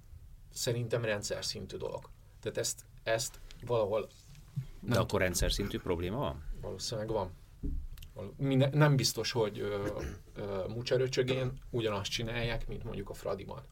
[0.52, 2.10] szerintem rendszer szintű dolog.
[2.40, 4.08] Tehát ezt, ezt valahol...
[4.80, 6.44] De nem akkor rendszer szintű probléma van?
[6.60, 7.30] Valószínűleg van.
[8.36, 9.88] Minden, nem biztos, hogy ö,
[10.34, 13.62] ö, mucseröcsögén ugyanazt csinálják, mint mondjuk a Fradiban.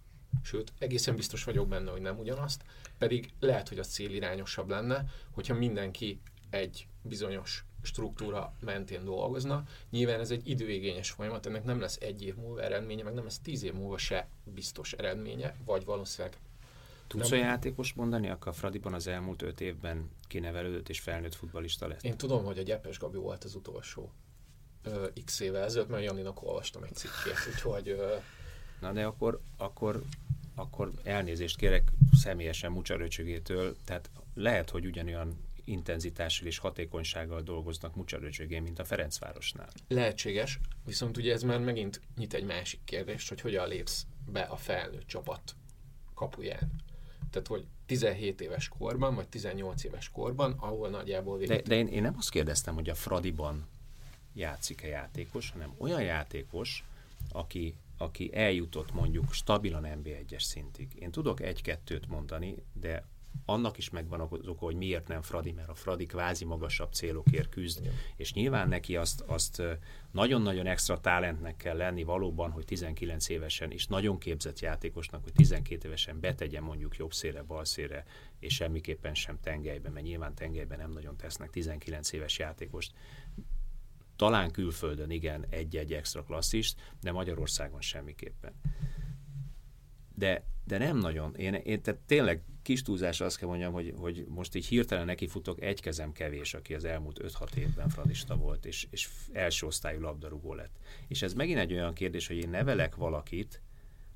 [0.42, 2.64] Sőt, egészen biztos vagyok benne, hogy nem ugyanazt,
[2.98, 9.64] pedig lehet, hogy a cél irányosabb lenne, hogyha mindenki egy bizonyos struktúra mentén dolgozna.
[9.90, 13.38] Nyilván ez egy időigényes folyamat, ennek nem lesz egy év múlva eredménye, meg nem lesz
[13.38, 16.38] tíz év múlva se biztos eredménye, vagy valószínűleg
[17.06, 21.88] Tudsz olyan játékos mondani, akkor a Fradiban az elmúlt öt évben kinevelődött és felnőtt futbalista
[21.88, 22.02] lett?
[22.02, 24.12] Én tudom, hogy a Gyepes Gabi volt az utolsó
[24.82, 27.88] ö, x éve ezelőtt, mert Janinak olvastam egy cikkét, úgyhogy...
[27.88, 28.16] Ö...
[28.80, 30.02] Na de akkor, akkor,
[30.54, 38.78] akkor elnézést kérek személyesen Mucsaröcsögétől, tehát lehet, hogy ugyanolyan intenzitással és hatékonysággal dolgoznak Mucsaröcsögén, mint
[38.78, 39.68] a Ferencvárosnál.
[39.88, 44.56] Lehetséges, viszont ugye ez már megint nyit egy másik kérdést, hogy hogyan lépsz be a
[44.56, 45.56] felnőtt csapat
[46.14, 46.72] kapuján.
[47.42, 51.56] Tehát, hogy 17 éves korban, vagy 18 éves korban, ahol nagyjából végig...
[51.56, 53.66] De, de én, én nem azt kérdeztem, hogy a Fradiban
[54.34, 56.84] játszik-e játékos, hanem olyan játékos,
[57.32, 60.88] aki, aki eljutott mondjuk stabilan NB1-es szintig.
[60.98, 63.04] Én tudok egy-kettőt mondani, de
[63.44, 67.48] annak is megvan az oka, hogy miért nem Fradi, mert a Fradi kvázi magasabb célokért
[67.48, 67.92] küzd, Igen.
[68.16, 69.62] és nyilván neki azt, azt
[70.10, 75.86] nagyon-nagyon extra talentnek kell lenni valóban, hogy 19 évesen, és nagyon képzett játékosnak, hogy 12
[75.86, 78.04] évesen betegyen mondjuk jobb szére, bal szére,
[78.38, 82.92] és semmiképpen sem tengelyben, mert nyilván tengelyben nem nagyon tesznek 19 éves játékost.
[84.16, 88.52] Talán külföldön igen, egy-egy extra klasszist, de Magyarországon semmiképpen.
[90.16, 91.34] De, de nem nagyon.
[91.34, 95.62] Én, én tehát tényleg kis túlzás azt kell mondjam, hogy, hogy most így hirtelen nekifutok,
[95.62, 100.54] egy kezem kevés, aki az elmúlt 5-6 évben fradista volt, és, és első osztályú labdarúgó
[100.54, 100.76] lett.
[101.08, 103.62] És ez megint egy olyan kérdés, hogy én nevelek valakit,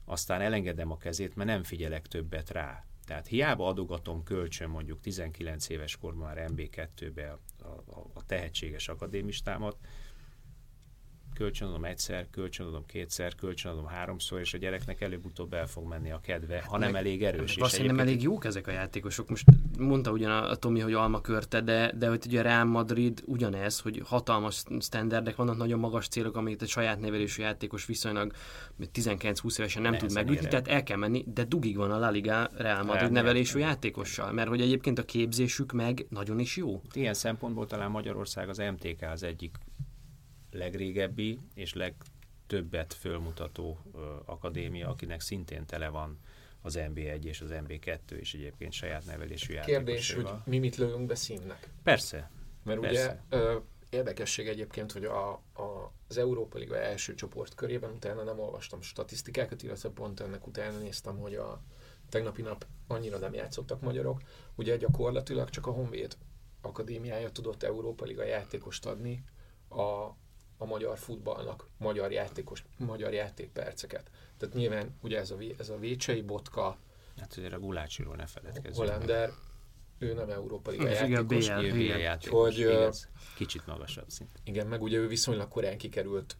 [0.04, 2.84] aztán elengedem a kezét, mert nem figyelek többet rá.
[3.04, 9.76] Tehát hiába adogatom kölcsön mondjuk 19 éves korban már MB2-be a, a, a tehetséges akadémistámat,
[11.34, 16.62] kölcsönadom egyszer, kölcsönadom kétszer, kölcsönadom háromszor, és a gyereknek előbb-utóbb el fog menni a kedve,
[16.66, 17.56] ha nem elég erős.
[17.56, 19.28] Azt nem elég jók ezek a játékosok.
[19.28, 19.44] Most
[19.78, 23.80] mondta ugyan a, a Tomi, hogy alma körte, de, de hogy ugye Real Madrid ugyanez,
[23.80, 28.32] hogy hatalmas standardek vannak, nagyon magas célok, amit egy saját nevelésű játékos viszonylag
[28.94, 32.50] 19-20 évesen nem tud megütni, tehát el kell menni, de dugig van a La Liga
[32.56, 33.68] Real Madrid Real nevelésű nem.
[33.68, 36.80] játékossal, mert hogy egyébként a képzésük meg nagyon is jó.
[36.92, 39.58] Ilyen szempontból talán Magyarország az MTK az egyik
[40.50, 43.78] legrégebbi és legtöbbet fölmutató
[44.24, 46.18] akadémia, akinek szintén tele van
[46.62, 51.14] az MB1 és az MB2 és egyébként saját nevelésű Kérdés, hogy mi mit lövünk be
[51.14, 51.68] színnek?
[51.82, 52.30] Persze.
[52.64, 53.24] Mert Persze.
[53.28, 53.58] ugye ö,
[53.90, 59.62] érdekesség egyébként, hogy a, a, az Európa Liga első csoport körében utána nem olvastam statisztikákat,
[59.62, 61.62] illetve pont ennek utána néztem, hogy a
[62.08, 64.20] tegnapi nap annyira nem játszottak magyarok.
[64.54, 66.16] Ugye gyakorlatilag csak a Honvéd
[66.60, 69.24] akadémiája tudott Európa Liga játékost adni
[69.68, 70.08] a,
[70.60, 74.10] a magyar futballnak magyar játékos, magyar játékperceket.
[74.36, 76.78] Tehát nyilván ugye ez a, ez a Vécsei Botka,
[77.20, 78.76] Hát azért a Gulácsiról ne feledkezzünk.
[78.76, 79.32] Hollander,
[79.98, 81.48] ő nem Európa Liga játékos.
[81.48, 82.40] BL, BL, BL játékos.
[82.40, 84.30] Hogy, igaz, kicsit magasabb szint.
[84.44, 86.36] Igen, meg ugye ő viszonylag korán kikerült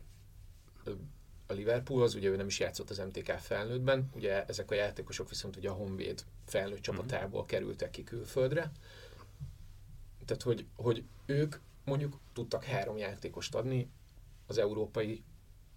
[1.47, 5.57] a Liverpoolhoz, ugye ő nem is játszott az MTK felnőttben, ugye ezek a játékosok viszont
[5.57, 7.47] ugye a Honvéd felnőtt csapatából uh-huh.
[7.47, 8.73] kerültek ki külföldre.
[10.25, 13.91] Tehát, hogy, hogy ők mondjuk tudtak három játékost adni,
[14.51, 15.23] az európai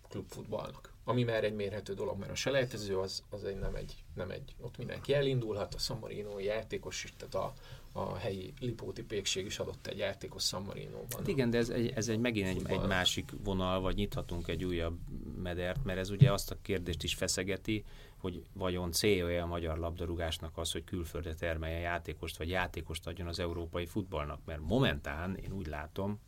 [0.10, 0.94] klubfutballnak.
[1.04, 4.56] Ami már egy mérhető dolog, mert a selejtező az, az egy, nem, egy, nem egy,
[4.62, 7.54] ott mindenki elindulhat, a San Marino játékos is, tehát a,
[7.92, 11.08] a helyi Lipóti pékség is adott egy játékos San Marino-ban.
[11.18, 14.64] Hát igen, de ez egy, ez egy megint egy, egy másik vonal, vagy nyithatunk egy
[14.64, 14.98] újabb
[15.42, 17.84] medert, mert ez ugye azt a kérdést is feszegeti,
[18.18, 23.40] hogy vajon célja a magyar labdarúgásnak az, hogy külföldre termelje játékost, vagy játékost adjon az
[23.40, 26.20] európai futballnak, mert momentán én úgy látom,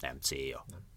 [0.00, 0.64] nem célja.
[0.70, 0.87] Nem.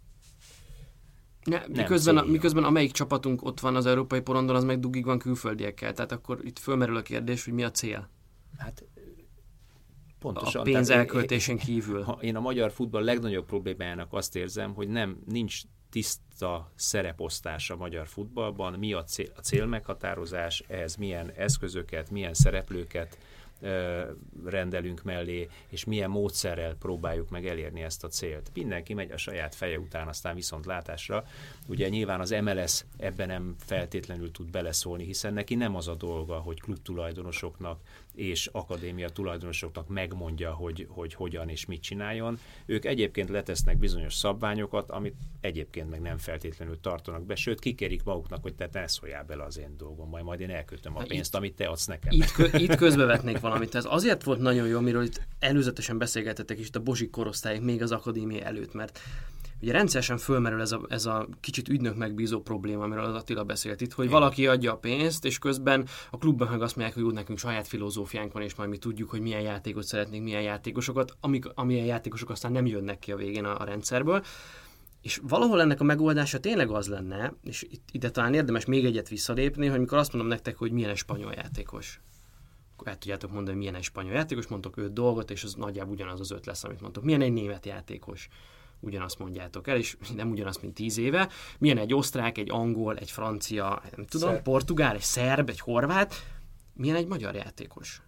[1.44, 5.20] Ne, miközben, a, miközben amelyik csapatunk ott van az európai porondon, az meg dugig van
[5.20, 5.94] külföldiekkel.
[5.94, 8.10] Tehát akkor itt fölmerül a kérdés, hogy mi a cél?
[8.58, 8.84] Hát
[10.20, 10.62] pontosan.
[10.62, 12.06] A pénz elköltésén kívül.
[12.22, 18.08] Én a magyar futball legnagyobb problémájának azt érzem, hogy nem nincs tiszta szereposztás a magyar
[18.08, 23.18] futballban, mi a, cél, a célmeghatározás, ehhez milyen eszközöket, milyen szereplőket
[24.46, 28.52] rendelünk mellé, és milyen módszerrel próbáljuk meg elérni ezt a célt.
[28.54, 31.26] Mindenki megy a saját feje után, aztán viszont látásra.
[31.68, 36.40] Ugye nyilván az MLS ebben nem feltétlenül tud beleszólni, hiszen neki nem az a dolga,
[36.40, 37.80] hogy klubtulajdonosoknak
[38.16, 42.40] és akadémia tulajdonosoknak megmondja, hogy, hogy hogyan és mit csináljon.
[42.66, 48.42] Ők egyébként letesznek bizonyos szabványokat, amit egyébként meg nem feltétlenül tartanak be, sőt kikérik maguknak,
[48.42, 51.56] hogy te ne szóljál bele az én dolgomba, majd én elkötöm a pénzt, itt, amit
[51.56, 52.12] te adsz nekem.
[52.12, 53.76] Itt, kö, itt közbevetnék valamit.
[53.76, 57.82] Ez azért volt nagyon jó, amiről itt előzetesen beszélgetettek is itt a Bozsik korosztályok még
[57.82, 59.00] az akadémia előtt, mert
[59.62, 63.82] Ugye rendszeresen fölmerül ez a, ez a kicsit ügynök megbízó probléma, amiről az Attila beszélt
[63.82, 64.20] itt, hogy Igen.
[64.20, 67.68] valaki adja a pénzt, és közben a klubban meg azt mondják, hogy úgy nekünk saját
[67.68, 72.30] filozófiánk van, és majd mi tudjuk, hogy milyen játékot szeretnénk, milyen játékosokat, amik, amilyen játékosok
[72.30, 74.24] aztán nem jönnek ki a végén a, a rendszerből.
[75.02, 79.10] És valahol ennek a megoldása tényleg az lenne, és itt, ide talán érdemes még egyet
[79.10, 82.02] visszalépni, hogy mikor azt mondom nektek, hogy milyen spanyol játékos
[82.88, 86.32] el tudjátok mondani, milyen egy spanyol játékos, mondtok öt dolgot, és az nagyjából ugyanaz az
[86.32, 87.04] öt lesz, amit mondtok.
[87.04, 88.30] Milyen egy német játékos?
[88.82, 91.30] Ugyanazt mondjátok el, és nem ugyanazt, mint tíz éve.
[91.58, 94.44] Milyen egy osztrák, egy angol, egy francia, nem tudom, szerb.
[94.44, 96.14] portugál, egy szerb, egy horvát,
[96.74, 98.02] milyen egy magyar játékos?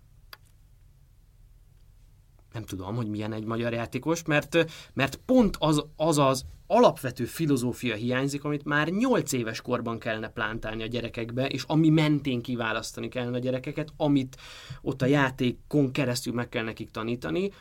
[2.53, 7.95] Nem tudom, hogy milyen egy magyar játékos, mert, mert pont az, az az alapvető filozófia
[7.95, 13.37] hiányzik, amit már 8 éves korban kellene plántálni a gyerekekbe, és ami mentén kiválasztani kellene
[13.37, 14.37] a gyerekeket, amit
[14.81, 17.51] ott a játékon keresztül meg kell nekik tanítani,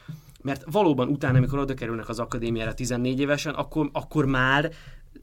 [0.43, 4.73] mert valóban utána, amikor oda kerülnek az akadémiára 14 évesen, akkor, akkor már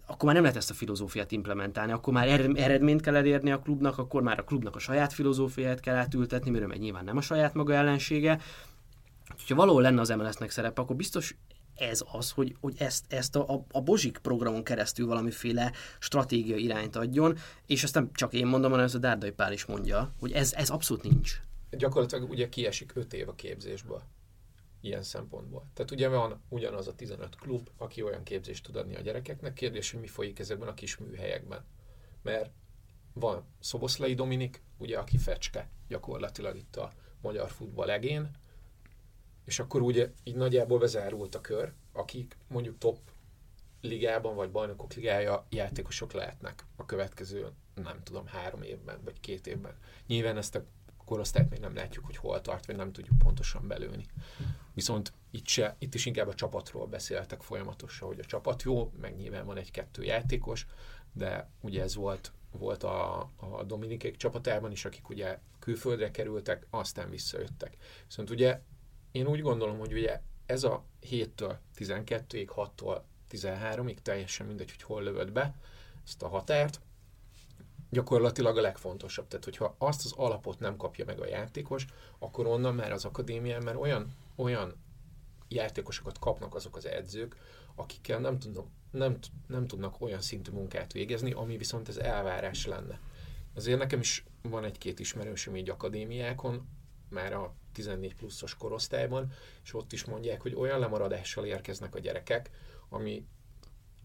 [0.06, 3.98] akkor már nem lehet ezt a filozófiát implementálni, akkor már eredményt kell elérni a klubnak,
[3.98, 7.54] akkor már a klubnak a saját filozófiát kell átültetni, mert meg nyilván nem a saját
[7.54, 8.40] maga ellensége.
[9.48, 11.36] Ha valahol lenne az MLS-nek szerepe, akkor biztos
[11.76, 16.96] ez az, hogy, hogy ezt, ezt a, a, a Bozsik programon keresztül valamiféle stratégia irányt
[16.96, 20.32] adjon, és azt nem csak én mondom, hanem ez a Dárdai Pál is mondja, hogy
[20.32, 21.42] ez, ez abszolút nincs.
[21.72, 24.02] Gyakorlatilag ugye kiesik öt év a képzésből
[24.82, 25.70] ilyen szempontból.
[25.74, 29.92] Tehát ugye van ugyanaz a 15 klub, aki olyan képzést tud adni a gyerekeknek, kérdés,
[29.92, 31.66] hogy mi folyik ezekben a kis műhelyekben.
[32.22, 32.52] Mert
[33.14, 38.30] van Szoboszlai Dominik, ugye, aki fecske gyakorlatilag itt a magyar futball legén,
[39.46, 43.00] és akkor ugye így nagyjából bezárult a kör, akik mondjuk top
[43.82, 49.78] ligában, vagy bajnokok ligája játékosok lehetnek a következő, nem tudom, három évben, vagy két évben.
[50.08, 50.66] Nyilván ezt a
[51.10, 54.06] korosztályt még nem látjuk, hogy hol tart, vagy nem tudjuk pontosan belőni.
[54.74, 59.16] Viszont itt, se, itt is inkább a csapatról beszéltek folyamatosan, hogy a csapat jó, meg
[59.16, 60.66] nyilván van egy-kettő játékos,
[61.14, 67.10] de ugye ez volt, volt a, a Dominikék csapatában is, akik ugye külföldre kerültek, aztán
[67.10, 67.78] visszajöttek.
[68.06, 68.62] Viszont ugye
[69.12, 75.04] én úgy gondolom, hogy ugye ez a 7-től 12-ig, 6-tól 13-ig, teljesen mindegy, hogy hol
[75.04, 75.56] lövöd be
[76.04, 76.82] ezt a határt,
[77.90, 79.28] gyakorlatilag a legfontosabb.
[79.28, 81.86] Tehát, hogyha azt az alapot nem kapja meg a játékos,
[82.20, 84.76] akkor onnan már az akadémián már olyan, olyan
[85.48, 87.36] játékosokat kapnak azok az edzők,
[87.76, 93.00] akikkel nem tudnak, nem, nem tudnak olyan szintű munkát végezni, ami viszont ez elvárás lenne.
[93.56, 96.68] Azért nekem is van egy-két ismerősöm így akadémiákon,
[97.10, 99.32] már a 14 pluszos korosztályban,
[99.64, 102.50] és ott is mondják, hogy olyan lemaradással érkeznek a gyerekek,
[102.90, 103.26] ami,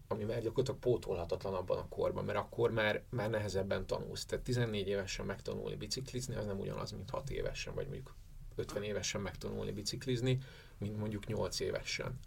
[0.07, 4.25] ami már gyakorlatilag pótolhatatlan abban a korban, mert akkor már, már nehezebben tanulsz.
[4.25, 8.15] Tehát 14 évesen megtanulni biciklizni, az nem ugyanaz, mint 6 évesen, vagy mondjuk
[8.55, 10.37] 50 évesen megtanulni biciklizni,
[10.77, 12.19] mint mondjuk 8 évesen.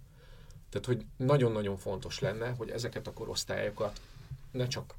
[0.69, 4.01] Tehát, hogy nagyon-nagyon fontos lenne, hogy ezeket a korosztályokat
[4.51, 4.95] ne csak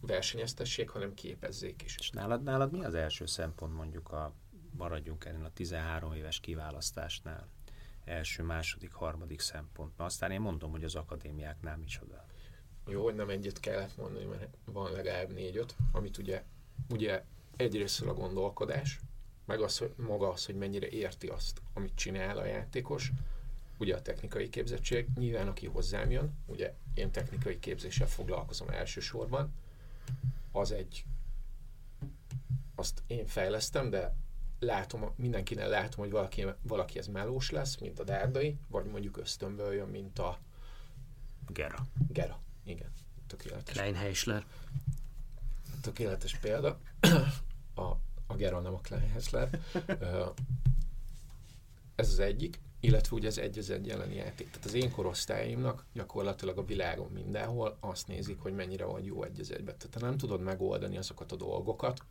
[0.00, 1.96] versenyeztessék, hanem képezzék is.
[1.98, 4.32] És nálad, nálad mi az első szempont mondjuk a
[4.76, 7.48] maradjunk ennél a 13 éves kiválasztásnál?
[8.04, 9.92] Első, második, harmadik szempont.
[9.96, 12.24] Mert aztán én mondom, hogy az akadémiáknál micsoda.
[12.86, 16.42] Jó, hogy nem egyet kellett mondani, mert van legalább négy-öt, amit ugye,
[16.88, 17.24] ugye
[17.56, 19.00] egyrészt a gondolkodás,
[19.44, 23.12] meg az, hogy maga az, hogy mennyire érti azt, amit csinál a játékos,
[23.78, 29.52] ugye a technikai képzettség, nyilván aki hozzám jön, ugye én technikai képzéssel foglalkozom elsősorban,
[30.52, 31.04] az egy,
[32.74, 34.14] azt én fejlesztem, de
[34.60, 39.72] látom, mindenkinek látom, hogy valaki, valaki ez melós lesz, mint a dárdai, vagy mondjuk ösztönből
[39.72, 40.38] jön, mint a
[41.48, 41.86] Gera.
[42.08, 42.92] Gera, igen.
[43.26, 43.74] Tökéletes.
[43.74, 44.44] Kleinheisler.
[45.80, 46.78] Tökéletes példa.
[47.74, 47.82] A,
[48.26, 49.48] a Gera, nem a Kleinheisler.
[51.94, 54.50] ez az egyik, illetve ugye ez egy az egy jelen játék.
[54.50, 59.40] Tehát az én korosztályimnak gyakorlatilag a világon mindenhol azt nézik, hogy mennyire vagy jó egy
[59.40, 59.74] az egybe.
[59.74, 62.04] Tehát ha nem tudod megoldani azokat a dolgokat,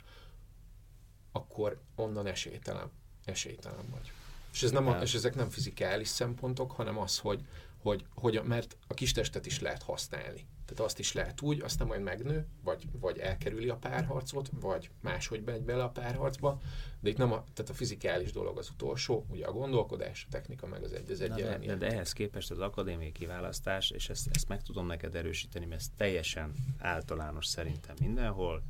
[1.32, 2.92] akkor onnan esélytelen,
[3.26, 4.12] esélytelen vagy.
[4.52, 7.46] És, ez nem a, és ezek nem fizikális szempontok, hanem az, hogy,
[7.82, 10.48] hogy, hogy mert a kis testet is lehet használni.
[10.66, 15.44] Tehát azt is lehet úgy, aztán majd megnő, vagy, vagy elkerüli a párharcot, vagy máshogy
[15.44, 16.60] megy bele a párharcba,
[17.00, 20.68] de itt nem a, tehát a fizikális dolog az utolsó, ugye a gondolkodás, a technika
[20.68, 24.30] meg az egy az egy de, de, de, ehhez képest az akadémiai kiválasztás, és ezt,
[24.34, 28.64] ezt meg tudom neked erősíteni, mert ez teljesen általános szerintem mindenhol,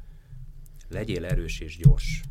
[0.88, 2.24] legyél erős és gyors.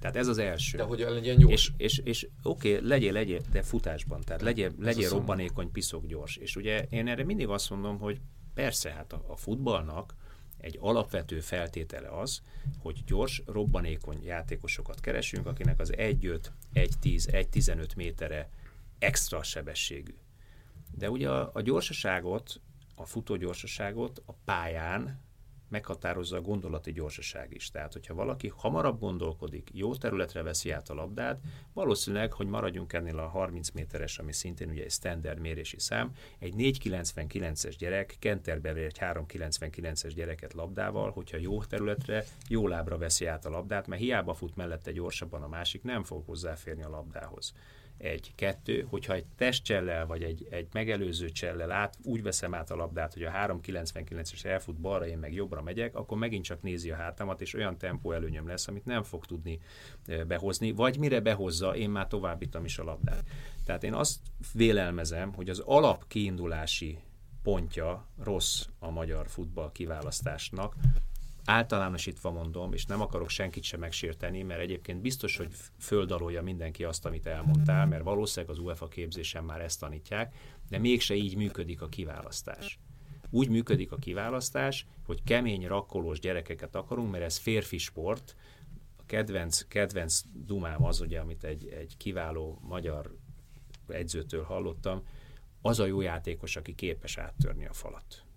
[0.00, 0.76] Tehát ez az első.
[0.76, 1.52] De hogy legyen gyors.
[1.52, 6.36] És, és, és oké, okay, legyél, legyél, de futásban, tehát legyél, legyél robbanékony, piszok gyors.
[6.36, 8.20] És ugye én erre mindig azt mondom, hogy
[8.54, 10.14] persze, hát a, a futballnak
[10.58, 12.42] egy alapvető feltétele az,
[12.78, 18.48] hogy gyors, robbanékony játékosokat keresünk, akinek az 1-5, 1-10, 1-15 métere
[18.98, 20.14] extra sebességű.
[20.96, 22.60] De ugye a, a gyorsaságot,
[22.94, 25.20] a futó gyorsaságot a pályán
[25.70, 27.70] meghatározza a gondolati gyorsaság is.
[27.70, 31.40] Tehát, hogyha valaki hamarabb gondolkodik, jó területre veszi át a labdát,
[31.72, 36.54] valószínűleg, hogy maradjunk ennél a 30 méteres, ami szintén ugye egy standard mérési szám, egy
[36.56, 43.50] 499-es gyerek Kenterbe egy 399-es gyereket labdával, hogyha jó területre, jó lábra veszi át a
[43.50, 47.54] labdát, mert hiába fut mellette gyorsabban a másik, nem fog hozzáférni a labdához
[47.98, 52.76] egy, kettő, hogyha egy testcsellel vagy egy, egy megelőző csellel át, úgy veszem át a
[52.76, 56.96] labdát, hogy a 399-es elfut balra, én meg jobbra megyek, akkor megint csak nézi a
[56.96, 59.60] hátamat, és olyan tempó előnyöm lesz, amit nem fog tudni
[60.26, 63.24] behozni, vagy mire behozza, én már továbbítom is a labdát.
[63.64, 64.18] Tehát én azt
[64.52, 66.98] vélelmezem, hogy az alap kiindulási
[67.42, 70.74] pontja rossz a magyar futball kiválasztásnak,
[71.48, 77.06] általánosítva mondom, és nem akarok senkit sem megsérteni, mert egyébként biztos, hogy földalolja mindenki azt,
[77.06, 80.34] amit elmondtál, mert valószínűleg az UEFA képzésen már ezt tanítják,
[80.68, 82.78] de mégse így működik a kiválasztás.
[83.30, 88.36] Úgy működik a kiválasztás, hogy kemény, rakkolós gyerekeket akarunk, mert ez férfi sport.
[88.96, 93.16] A kedvenc, kedvenc dumám az, ugye, amit egy, egy kiváló magyar
[93.88, 95.02] edzőtől hallottam,
[95.62, 98.27] az a jó játékos, aki képes áttörni a falat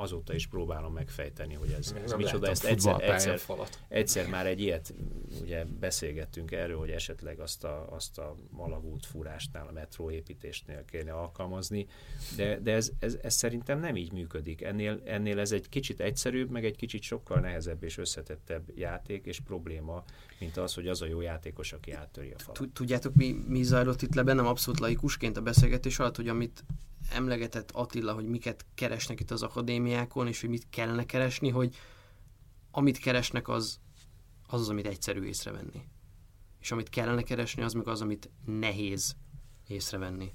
[0.00, 2.48] azóta is próbálom megfejteni, hogy ez, ez micsoda.
[2.48, 3.40] Ezt egyszer, egyszer,
[3.88, 4.94] egyszer már egy ilyet,
[5.40, 11.86] ugye beszélgettünk erről, hogy esetleg azt a, azt a malagút furásnál, a metróépítésnél kéne alkalmazni,
[12.36, 14.62] de, de ez, ez, ez, szerintem nem így működik.
[14.62, 19.40] Ennél, ennél ez egy kicsit egyszerűbb, meg egy kicsit sokkal nehezebb és összetettebb játék és
[19.40, 20.04] probléma,
[20.38, 22.56] mint az, hogy az a jó játékos, aki áttöri a falat.
[22.58, 26.64] Tud- Tudjátok, mi, mi zajlott itt le bennem abszolút laikusként a beszélgetés alatt, hogy amit
[27.10, 31.76] emlegetett Attila, hogy miket keresnek itt az akadémiákon, és hogy mit kellene keresni, hogy
[32.70, 33.80] amit keresnek, az
[34.52, 35.88] az, az amit egyszerű észrevenni.
[36.60, 39.16] És amit kellene keresni, az meg az, amit nehéz
[39.66, 40.32] észrevenni.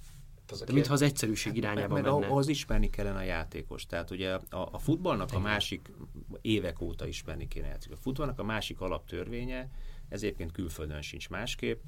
[0.47, 2.25] Az a De mintha az egyszerűség irányába mert menne.
[2.25, 3.85] ahhoz ismerni kellene a játékos.
[3.85, 5.91] Tehát ugye a, a futballnak a másik,
[6.41, 7.97] évek óta ismerni kéne játékos.
[7.97, 9.69] A futballnak a másik alaptörvénye,
[10.09, 11.81] ez egyébként külföldön sincs másképp,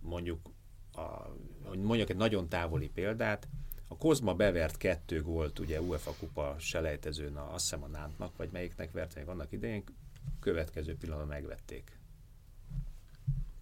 [0.00, 0.50] mondjuk,
[0.92, 1.00] a,
[1.64, 3.48] hogy mondjak egy nagyon távoli példát,
[3.88, 8.48] a Kozma bevert kettő gólt, ugye UEFA kupa selejtezőn, a, azt hiszem a Nántnak, vagy
[8.52, 9.84] melyiknek vert meg annak idején,
[10.40, 11.98] következő pillanatban megvették.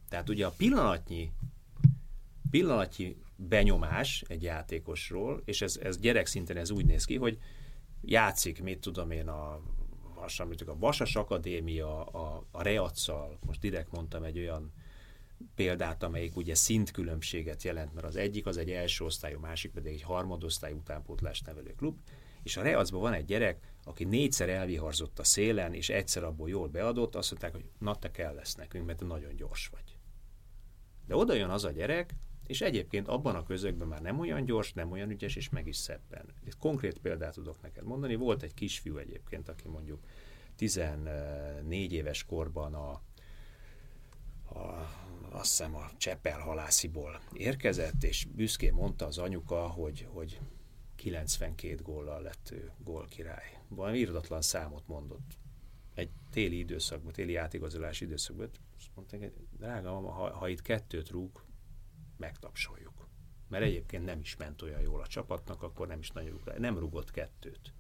[0.09, 1.33] Tehát ugye a pillanatnyi
[2.51, 7.39] pillanatnyi benyomás egy játékosról, és ez, ez gyerekszinten ez úgy néz ki, hogy
[8.01, 9.61] játszik, mit tudom én, a,
[10.15, 14.73] hasonlítok, a Vasas Akadémia, a, a Reacsal, most direkt mondtam egy olyan
[15.55, 20.03] példát, amelyik ugye szintkülönbséget jelent, mert az egyik az egy első osztályú, másik pedig egy
[20.03, 21.97] harmadosztályú utánpótlás nevelő klub,
[22.43, 26.69] és a Reacban van egy gyerek, aki négyszer elviharzott a szélen, és egyszer abból jól
[26.69, 29.99] beadott, azt mondták, hogy na te kell lesz nekünk, mert te nagyon gyors vagy.
[31.07, 32.15] De oda jön az a gyerek,
[32.47, 35.77] és egyébként abban a közökben már nem olyan gyors, nem olyan ügyes, és meg is
[35.77, 36.27] szebben.
[36.47, 38.15] Egy konkrét példát tudok neked mondani.
[38.15, 40.01] Volt egy kisfiú egyébként, aki mondjuk
[40.57, 42.91] 14 éves korban a,
[44.59, 44.91] a
[45.31, 50.41] azt hiszem a Cseppel halásziból érkezett, és büszkén mondta az anyuka, hogy, hogy
[50.97, 53.59] 92 góllal lett ő gólkirály.
[53.69, 55.39] Valami írdatlan számot mondott.
[55.95, 58.51] Egy téli időszakban, téli játékozolási időszakban.
[58.77, 61.45] Azt mondták, hogy drága mama, ha, ha itt kettőt rúg,
[62.17, 63.09] megtapsoljuk.
[63.49, 66.79] Mert egyébként nem is ment olyan jól a csapatnak, akkor nem is nagyon rúg, nem
[66.79, 67.73] rugott kettőt.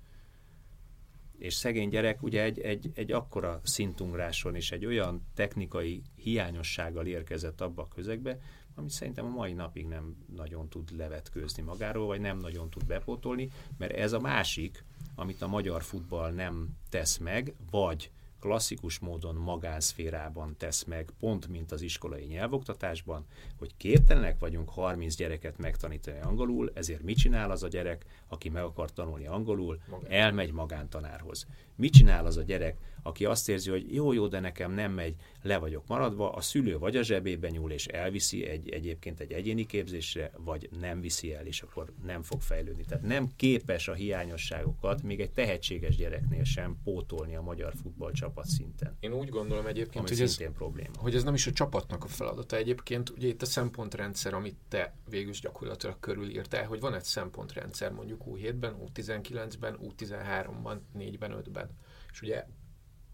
[1.39, 7.61] És szegény gyerek ugye egy, egy, egy akkora szintungráson és egy olyan technikai hiányossággal érkezett
[7.61, 8.39] abba a közegbe,
[8.75, 13.51] amit szerintem a mai napig nem nagyon tud levetkőzni magáról, vagy nem nagyon tud bepótolni,
[13.79, 18.11] mert ez a másik, amit a magyar futball nem tesz meg, vagy
[18.45, 23.25] klasszikus módon magánszférában tesz meg, pont mint az iskolai nyelvoktatásban,
[23.59, 28.63] hogy képtelenek vagyunk 30 gyereket megtanítani angolul, ezért mit csinál az a gyerek, aki meg
[28.63, 31.47] akar tanulni angolul, elmegy magántanárhoz.
[31.77, 35.15] Mit csinál az a gyerek, aki azt érzi, hogy jó, jó, de nekem nem megy,
[35.43, 39.67] le vagyok maradva, a szülő vagy a zsebébe nyúl és elviszi egy, egyébként egy egyéni
[39.67, 42.85] képzésre, vagy nem viszi el, és akkor nem fog fejlődni.
[42.85, 48.97] Tehát nem képes a hiányosságokat még egy tehetséges gyereknél sem pótolni a magyar futballcsapat szinten.
[49.01, 50.95] Én úgy gondolom egyébként, hogy ez, probléma.
[50.97, 52.57] hogy ez nem is a csapatnak a feladata.
[52.57, 58.23] Egyébként ugye itt a szempontrendszer, amit te végül gyakorlatilag körülírtál, hogy van egy szempontrendszer mondjuk
[58.27, 61.71] U7-ben, U19-ben, U13-ban, 4-ben, 5-ben.
[62.13, 62.47] És ugye,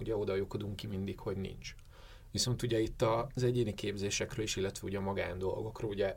[0.01, 1.75] ugye oda lyukadunk ki mindig, hogy nincs.
[2.31, 3.03] Viszont ugye itt
[3.35, 6.17] az egyéni képzésekről is, illetve ugye a magán dolgokról, ugye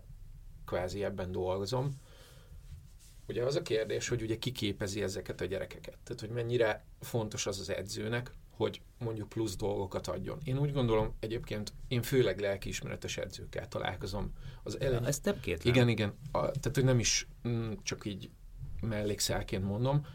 [0.66, 1.90] kvázi ebben dolgozom.
[3.28, 5.98] Ugye az a kérdés, hogy ugye ki képezi ezeket a gyerekeket.
[6.04, 10.38] Tehát, hogy mennyire fontos az az edzőnek, hogy mondjuk plusz dolgokat adjon.
[10.44, 14.34] Én úgy gondolom, egyébként én főleg lelkiismeretes edzőkkel találkozom.
[14.64, 15.06] Az ellen...
[15.06, 15.74] ez nem kétlem.
[15.74, 16.14] Igen, igen.
[16.32, 18.30] A, tehát, hogy nem is mm, csak így
[18.82, 20.06] mellékszálként mondom,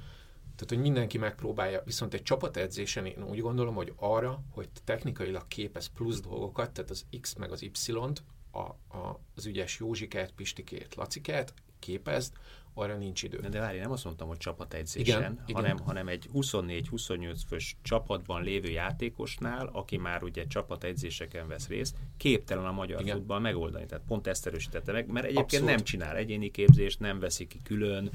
[0.59, 5.87] tehát, hogy mindenki megpróbálja, viszont egy csapatedzésen én úgy gondolom, hogy arra, hogy technikailag képez
[5.87, 11.55] plusz dolgokat, tehát az X meg az Y-t, a, a, az ügyes Józsikát, Pistikét, Lacikát
[11.79, 12.35] képezd,
[12.79, 13.39] arra nincs idő.
[13.51, 15.63] De várj, nem azt mondtam, hogy csapategyzésen, Igen, igen.
[15.63, 22.65] hanem, hanem egy 24-28 fős csapatban lévő játékosnál, aki már ugye csapategyzéseken vesz részt, képtelen
[22.65, 23.17] a magyar Igen.
[23.17, 23.87] futball megoldani.
[23.87, 25.69] Tehát pont ezt erősítette meg, mert egyébként Abszolút.
[25.69, 28.13] nem csinál egyéni képzést, nem veszi ki külön, nem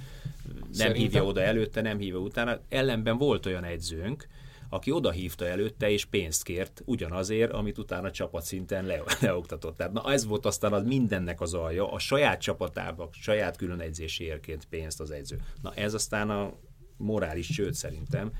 [0.71, 2.59] Szerintem- hívja oda előtte, nem hívja utána.
[2.69, 4.27] Ellenben volt olyan egyzőnk,
[4.73, 9.77] aki oda hívta előtte és pénzt kért ugyanazért, amit utána csapatszinten le, leoktatott.
[9.77, 14.65] Tehát na ez volt aztán az mindennek az alja, a saját csapatába, saját külön edzéséért
[14.69, 15.41] pénzt az edző.
[15.61, 16.53] Na ez aztán a
[16.97, 18.31] morális csőd szerintem,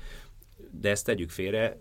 [0.70, 1.80] de ezt tegyük félre,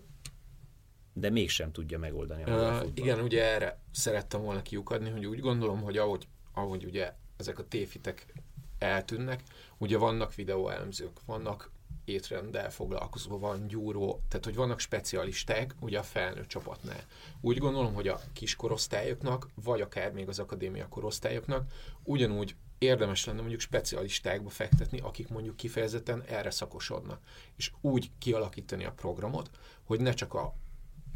[1.14, 5.82] de mégsem tudja megoldani a Uh, igen, ugye erre szerettem volna kiukadni, hogy úgy gondolom,
[5.82, 8.34] hogy ahogy, ahogy ugye ezek a tévhitek
[8.78, 9.44] eltűnnek,
[9.78, 11.72] ugye vannak videóelemzők, vannak
[12.06, 17.04] étrenddel foglalkozó, van gyúró, tehát hogy vannak specialisták ugye a felnőtt csapatnál.
[17.42, 21.72] Úgy gondolom, hogy a kiskorosztályoknak, vagy akár még az akadémia korosztályoknak
[22.04, 27.22] ugyanúgy érdemes lenne mondjuk specialistákba fektetni, akik mondjuk kifejezetten erre szakosodnak.
[27.56, 29.50] És úgy kialakítani a programot,
[29.84, 30.54] hogy ne csak a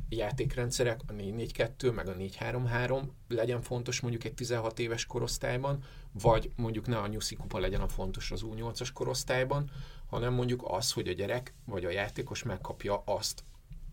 [0.09, 6.87] játékrendszerek, a 4-4-2, meg a 4-3-3 legyen fontos mondjuk egy 16 éves korosztályban, vagy mondjuk
[6.87, 9.71] ne a Nyuszi kupa legyen a fontos az U8-as korosztályban,
[10.07, 13.43] hanem mondjuk az, hogy a gyerek vagy a játékos megkapja azt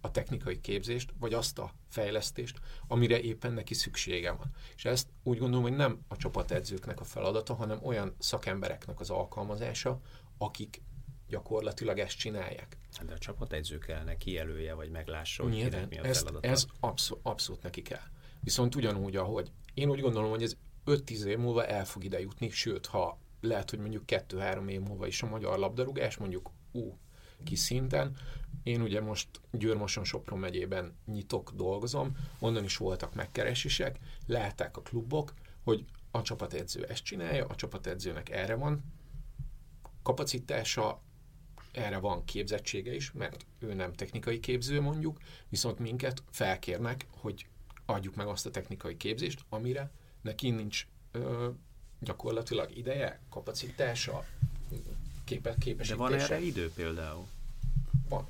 [0.00, 4.50] a technikai képzést, vagy azt a fejlesztést, amire éppen neki szüksége van.
[4.76, 10.00] És ezt úgy gondolom, hogy nem a csapatedzőknek a feladata, hanem olyan szakembereknek az alkalmazása,
[10.38, 10.82] akik
[11.28, 12.76] gyakorlatilag ezt csinálják.
[12.92, 16.48] Hát de a csapatedző kellene kijelölje, vagy meglássa, hogy Nyilván, kinek mi a ezt, feladata.
[16.48, 18.06] ez abszol, abszolút neki kell.
[18.40, 20.56] Viszont ugyanúgy, ahogy én úgy gondolom, hogy ez
[20.86, 25.06] 5-10 év múlva el fog ide jutni, sőt, ha lehet, hogy mondjuk 2-3 év múlva
[25.06, 26.98] is a magyar labdarúgás, mondjuk ú,
[27.44, 28.16] kis szinten.
[28.62, 35.34] Én ugye most Győrmoson Sopron megyében nyitok, dolgozom, onnan is voltak megkeresések, látták a klubok,
[35.62, 38.84] hogy a csapatedző ezt csinálja, a csapatedzőnek erre van
[40.02, 41.02] kapacitása,
[41.72, 45.18] erre van képzettsége is, mert ő nem technikai képző mondjuk,
[45.48, 47.46] viszont minket felkérnek, hogy
[47.86, 49.90] adjuk meg azt a technikai képzést, amire
[50.22, 51.50] neki nincs ö,
[52.00, 54.24] gyakorlatilag ideje, kapacitása,
[55.24, 55.96] képe, De képesítése.
[55.98, 57.26] van erre idő például?
[58.08, 58.26] Van.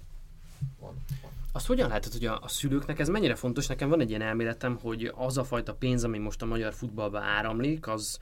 [0.79, 0.95] Van.
[1.23, 1.33] van.
[1.53, 3.67] Azt hogyan látod, hogy a, a szülőknek ez mennyire fontos?
[3.67, 7.21] Nekem van egy ilyen elméletem, hogy az a fajta pénz, ami most a magyar futballba
[7.21, 8.19] áramlik, az,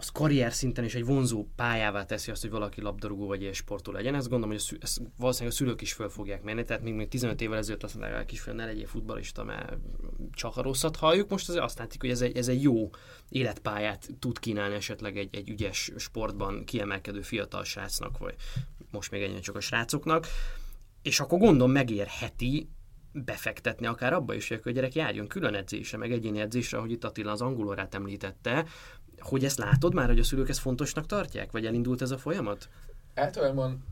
[0.00, 3.96] az karrier szinten is egy vonzó pályává teszi azt, hogy valaki labdarúgó vagy ilyen sportoló
[3.96, 4.14] legyen.
[4.14, 6.64] Ezt gondolom, hogy ezt valószínűleg a szülők is föl fogják menni.
[6.64, 9.76] Tehát még, még 15 évvel ezelőtt azt mondták, hogy kisfiam ne legyél futballista, mert
[10.32, 11.30] csak a rosszat halljuk.
[11.30, 12.90] Most azért azt látjuk, hogy ez egy, ez egy jó
[13.28, 18.34] életpályát tud kínálni esetleg egy, egy ügyes sportban kiemelkedő fiatal srácnak, vagy
[18.90, 20.26] most még ennyien csak a srácoknak.
[21.02, 22.68] És akkor gondolom megérheti
[23.12, 27.04] befektetni akár abba is, hogy a gyerek járjon külön edzésre, meg egyéni edzésre, ahogy itt
[27.04, 28.66] Attila az angolórát említette,
[29.20, 31.50] hogy ezt látod már, hogy a szülők ezt fontosnak tartják?
[31.50, 32.68] Vagy elindult ez a folyamat?
[33.14, 33.84] Általában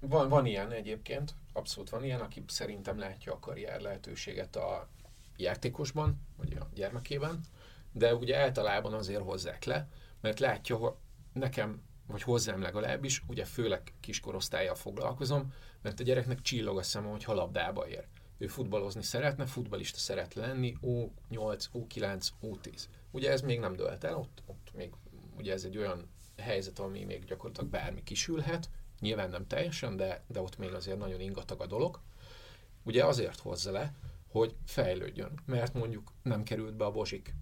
[0.00, 4.88] van, van ilyen egyébként, abszolút van ilyen, aki szerintem látja a karrier lehetőséget a
[5.36, 7.40] játékosban, vagy a gyermekében,
[7.92, 9.88] de ugye általában azért hozzák le,
[10.20, 10.92] mert látja, hogy
[11.32, 15.52] nekem, vagy hozzám legalábbis, ugye főleg kiskorosztályjal foglalkozom,
[15.82, 18.06] mert a gyereknek csillog a szeme, hogy labdába ér.
[18.38, 22.84] Ő futballozni szeretne, futbalista szeret lenni, U8, U9, U10.
[23.16, 24.92] Ugye ez még nem dölt el, ott, ott még
[25.36, 30.40] ugye ez egy olyan helyzet, ami még gyakorlatilag bármi kisülhet, nyilván nem teljesen, de, de
[30.40, 32.00] ott még azért nagyon ingatag a dolog.
[32.82, 33.94] Ugye azért hozza le,
[34.28, 37.34] hogy fejlődjön, mert mondjuk nem került be a Bozsik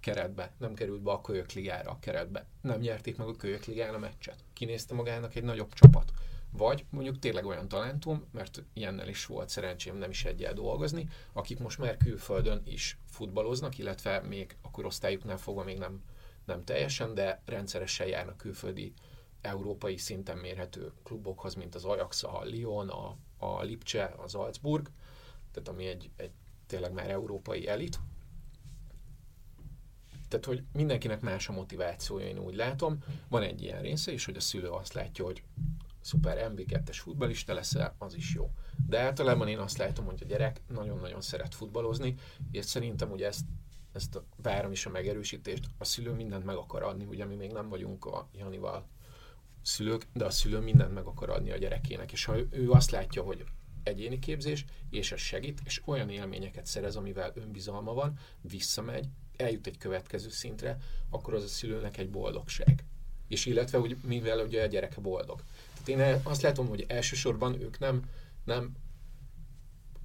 [0.00, 3.94] keretbe, nem került be a Kölyök Ligára a keretbe, nem nyerték meg a Kölyök Ligán
[3.94, 6.12] a meccset, kinézte magának egy nagyobb csapat.
[6.56, 11.58] Vagy mondjuk tényleg olyan talentum, mert ilyennel is volt szerencsém nem is egyel dolgozni, akik
[11.58, 16.02] most már külföldön is futballoznak, illetve még a korosztályuknál fogva még nem,
[16.44, 18.92] nem teljesen, de rendszeresen járnak külföldi
[19.40, 24.90] európai szinten mérhető klubokhoz, mint az Ajax, a Lyon, a, a Lipcse, az Salzburg,
[25.52, 26.32] tehát ami egy, egy
[26.66, 28.00] tényleg már európai elit.
[30.28, 32.98] Tehát, hogy mindenkinek más a motivációja, én úgy látom.
[33.28, 35.42] Van egy ilyen része is, hogy a szülő azt látja, hogy
[36.04, 38.50] szuper MB2-es futbalista leszel, az is jó.
[38.86, 42.14] De általában én azt látom, hogy a gyerek nagyon-nagyon szeret futballozni,
[42.50, 43.44] és szerintem ugye ezt,
[43.92, 47.68] ezt várom is a megerősítést, a szülő mindent meg akar adni, ugye mi még nem
[47.68, 48.88] vagyunk a Janival
[49.62, 53.22] szülők, de a szülő mindent meg akar adni a gyerekének, és ha ő, azt látja,
[53.22, 53.44] hogy
[53.82, 59.78] egyéni képzés, és ez segít, és olyan élményeket szerez, amivel önbizalma van, visszamegy, eljut egy
[59.78, 60.76] következő szintre,
[61.10, 62.84] akkor az a szülőnek egy boldogság.
[63.28, 65.42] És illetve, hogy mivel ugye a gyereke boldog.
[65.88, 68.02] Én azt látom, hogy elsősorban ők nem,
[68.44, 68.76] nem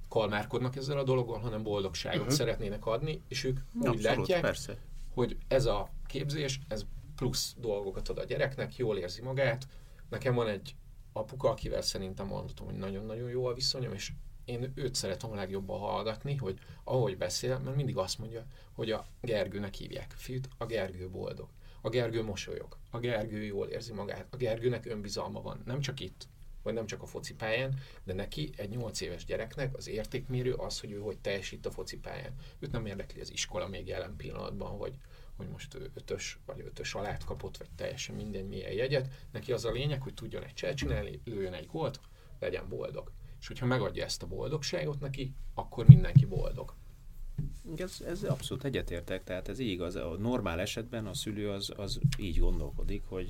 [0.08, 2.34] kalmárkodnak ezzel a dologgal, hanem boldogságot uh-huh.
[2.34, 4.76] szeretnének adni, és ők úgy Abszolút, látják, persze.
[5.14, 6.84] hogy ez a képzés, ez
[7.16, 9.66] plusz dolgokat ad a gyereknek, jól érzi magát.
[10.08, 10.74] Nekem van egy
[11.12, 14.12] apuka, akivel szerintem mondhatom, hogy nagyon-nagyon jó a viszonyom, és
[14.44, 19.06] én őt szeretem a legjobban hallgatni, hogy ahogy beszél, mert mindig azt mondja, hogy a
[19.20, 21.48] Gergőnek hívják fiút, a Gergő boldog.
[21.80, 26.28] A Gergő mosolyog, a Gergő jól érzi magát, a Gergőnek önbizalma van, nem csak itt,
[26.62, 30.92] vagy nem csak a focipályán, de neki egy 8 éves gyereknek az értékmérő az, hogy
[30.92, 32.34] ő hogy teljesít a focipályán.
[32.58, 34.94] Őt nem érdekli az iskola még jelen pillanatban, hogy,
[35.36, 39.08] hogy most ő ötös vagy ötös alát kapott, vagy teljesen minden milyen jegyet.
[39.32, 42.00] Neki az a lényeg, hogy tudjon egy cselt csinálni, lőjön egy gólt,
[42.38, 43.12] legyen boldog.
[43.40, 46.74] És hogyha megadja ezt a boldogságot neki, akkor mindenki boldog.
[47.76, 49.96] Ez, ez abszolút egyetértek, tehát ez így igaz.
[49.96, 53.28] A normál esetben a szülő az, az így gondolkodik, hogy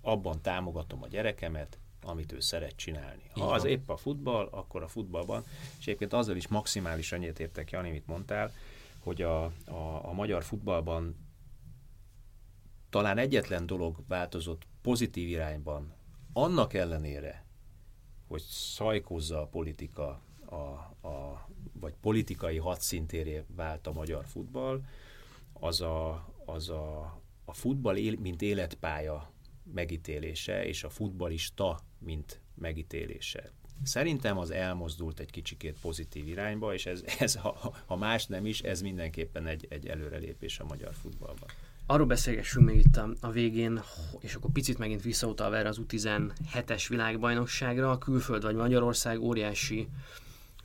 [0.00, 3.22] abban támogatom a gyerekemet, amit ő szeret csinálni.
[3.30, 5.44] Ha az épp a futball, akkor a futballban,
[5.78, 8.52] és egyébként azzal is maximálisan egyetértek, Jani, amit mondtál,
[8.98, 11.16] hogy a, a, a magyar futballban
[12.90, 15.92] talán egyetlen dolog változott pozitív irányban,
[16.32, 17.44] annak ellenére,
[18.26, 20.20] hogy szajkozza a politika,
[20.54, 21.48] a, a,
[21.80, 24.80] vagy politikai hadszintéré vált a magyar futball,
[25.52, 27.00] az a, az a,
[27.44, 29.32] a futball él, mint életpálya
[29.72, 33.52] megítélése, és a futbalista, mint megítélése.
[33.82, 38.60] Szerintem az elmozdult egy kicsikét pozitív irányba, és ez, ez ha, ha más nem is,
[38.60, 41.48] ez mindenképpen egy, egy előrelépés a magyar futballban.
[41.86, 43.82] Arról beszélgessünk még itt a, a végén,
[44.20, 49.88] és akkor picit megint visszautalva erre az U17-es világbajnokságra, a külföld vagy Magyarország óriási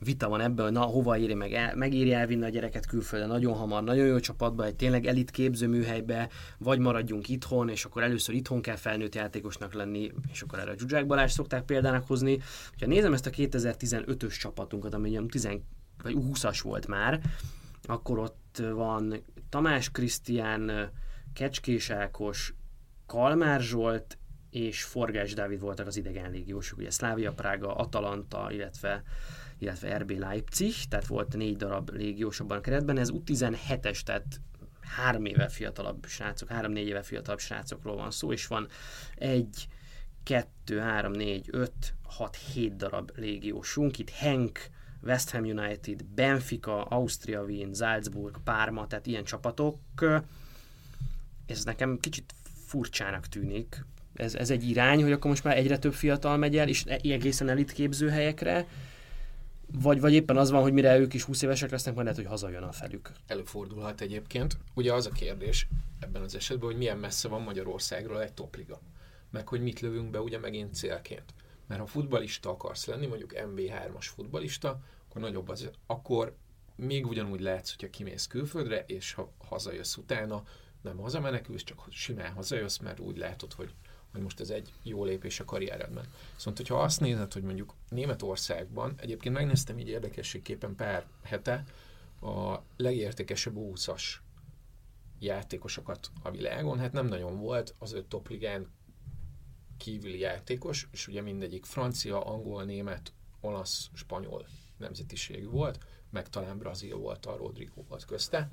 [0.00, 3.54] vita van ebből, hogy na, hova éri meg, el, megéri elvinni a gyereket külföldre nagyon
[3.54, 6.28] hamar, nagyon jó csapatba, egy tényleg elit képzőműhelybe,
[6.58, 10.78] vagy maradjunk itthon, és akkor először itthon kell felnőtt játékosnak lenni, és akkor erre a
[10.78, 12.38] Zsuzsák Balázs szokták példának hozni.
[12.80, 15.48] Ha nézem ezt a 2015-ös csapatunkat, ami 10
[16.02, 17.20] vagy 20-as volt már,
[17.82, 20.90] akkor ott van Tamás Krisztián,
[21.32, 22.54] Kecskés Ákos,
[23.06, 24.18] Kalmár Zsolt
[24.50, 29.02] és Forgás Dávid voltak az idegen légiósok, ugye Szlávia Prága, Atalanta, illetve
[29.60, 34.40] illetve RB Leipzig, tehát volt négy darab légiós abban a keretben, ez U17-es, tehát
[34.80, 38.68] három éve fiatalabb srácok, három-négy éve fiatalabb srácokról van szó, és van
[39.14, 39.68] egy,
[40.22, 43.98] kettő, három, négy, öt, hat, hét darab légiósunk.
[43.98, 44.58] Itt Henk,
[45.02, 49.78] West Ham United, Benfica, Austria Wien, Salzburg, Parma, tehát ilyen csapatok.
[51.46, 52.34] Ez nekem kicsit
[52.66, 53.84] furcsának tűnik.
[54.14, 57.48] Ez, ez egy irány, hogy akkor most már egyre több fiatal megy el, és egészen
[57.48, 58.66] elit képzőhelyekre,
[59.72, 62.30] vagy, vagy éppen az van, hogy mire ők is 20 évesek lesznek, majd lehet, hogy
[62.30, 63.12] hazajön a felük.
[63.26, 64.58] Előfordulhat egyébként.
[64.74, 65.68] Ugye az a kérdés
[66.00, 68.80] ebben az esetben, hogy milyen messze van Magyarországról egy topliga.
[69.30, 71.34] Meg hogy mit lövünk be ugye megint célként.
[71.66, 76.36] Mert ha futbalista akarsz lenni, mondjuk MB3-as futbalista, akkor nagyobb az, akkor
[76.76, 80.42] még ugyanúgy lehetsz, hogyha kimész külföldre, és ha hazajössz utána,
[80.82, 83.74] nem hazamenekülsz, csak simán hazajössz, mert úgy látod, hogy
[84.12, 86.04] hogy most ez egy jó lépés a karrieredben.
[86.36, 91.64] Szóval, hogyha azt nézed, hogy mondjuk Németországban, egyébként megnéztem így érdekességképpen pár hete
[92.20, 94.02] a legértékesebb 20-as
[95.18, 98.70] játékosokat a világon, hát nem nagyon volt az öt topligán
[99.76, 104.46] kívüli játékos, és ugye mindegyik francia, angol, német, olasz, spanyol
[104.76, 105.78] nemzetiségű volt,
[106.10, 108.50] meg talán Brazil volt, a Rodrigo volt közte,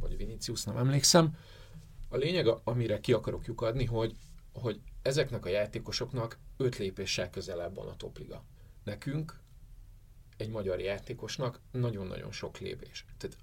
[0.00, 1.36] vagy Vinicius, nem emlékszem.
[2.08, 4.16] A lényeg, amire ki akarok lyukadni, hogy
[4.52, 8.44] hogy ezeknek a játékosoknak öt lépéssel közelebb van a topliga.
[8.84, 9.40] Nekünk,
[10.36, 13.04] egy magyar játékosnak nagyon-nagyon sok lépés.
[13.18, 13.36] Tehát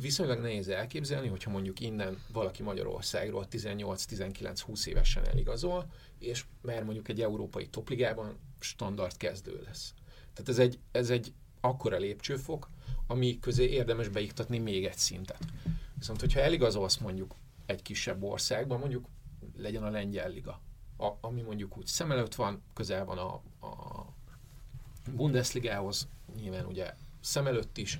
[0.00, 7.20] viszonylag nehéz elképzelni, hogyha mondjuk innen valaki Magyarországról 18-19-20 évesen eligazol, és már mondjuk egy
[7.20, 9.94] európai topligában standard kezdő lesz.
[10.32, 12.68] Tehát ez egy, ez egy akkora lépcsőfok,
[13.06, 15.44] ami közé érdemes beiktatni még egy szintet.
[15.98, 17.34] Viszont, hogyha eligazolsz mondjuk
[17.66, 19.08] egy kisebb országban, mondjuk
[19.56, 20.60] legyen a lengyel liga,
[20.96, 23.34] a, ami mondjuk úgy szem előtt van, közel van a,
[23.66, 24.06] a
[25.12, 27.98] Bundesligához, nyilván ugye szem előtt is,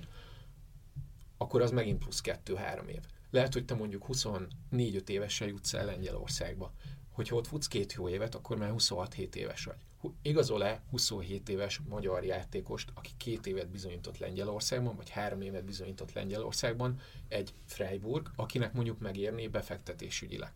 [1.37, 3.01] akkor az megint plusz 2-3 év.
[3.31, 6.73] Lehet, hogy te mondjuk 24-5 évesen jutsz el Lengyelországba.
[7.13, 9.77] Hogyha ott futsz két jó évet, akkor már 26-7 éves vagy.
[10.23, 17.01] Igazol-e 27 éves magyar játékost, aki két évet bizonyított Lengyelországban, vagy három évet bizonyított Lengyelországban,
[17.29, 20.53] egy Freiburg, akinek mondjuk megérné befektetésügyileg?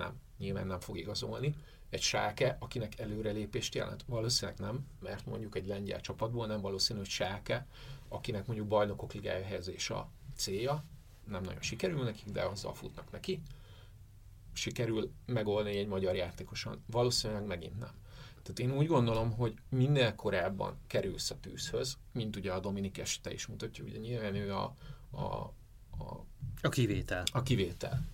[0.00, 1.54] Nem nyilván nem fog igazolni.
[1.90, 4.04] Egy Sáke, akinek előrelépést jelent?
[4.06, 7.66] Valószínűleg nem, mert mondjuk egy lengyel csapatból nem valószínű, hogy Sáke,
[8.08, 10.84] akinek mondjuk bajnokok ligája helyezés a célja,
[11.24, 13.42] nem nagyon sikerül nekik, de azzal futnak neki.
[14.52, 16.84] Sikerül megoldani egy magyar játékosan?
[16.86, 17.94] Valószínűleg megint nem.
[18.42, 23.32] Tehát én úgy gondolom, hogy minél korábban kerülsz a tűzhöz, mint ugye a Dominik este
[23.32, 24.74] is mutatja, ugye nyilván ő a,
[25.10, 25.24] a,
[25.98, 26.24] a,
[26.62, 27.24] a kivétel.
[27.32, 28.06] A kivétel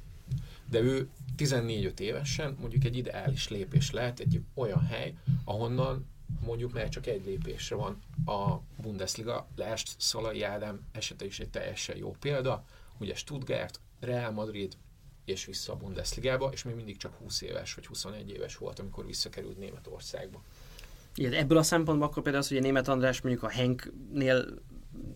[0.70, 1.08] de ő
[1.38, 5.14] 14-5 évesen mondjuk egy ideális lépés lehet egy olyan hely,
[5.44, 6.06] ahonnan
[6.44, 11.96] mondjuk már csak egy lépésre van a Bundesliga, Lest, Szalai Ádám esete is egy teljesen
[11.96, 12.64] jó példa,
[12.98, 14.76] ugye Stuttgart, Real Madrid,
[15.24, 19.06] és vissza a Bundesligába, és még mindig csak 20 éves vagy 21 éves volt, amikor
[19.06, 20.42] visszakerült Németországba.
[21.14, 24.58] Igen, ebből a szempontból akkor például az, hogy a német András mondjuk a Henknél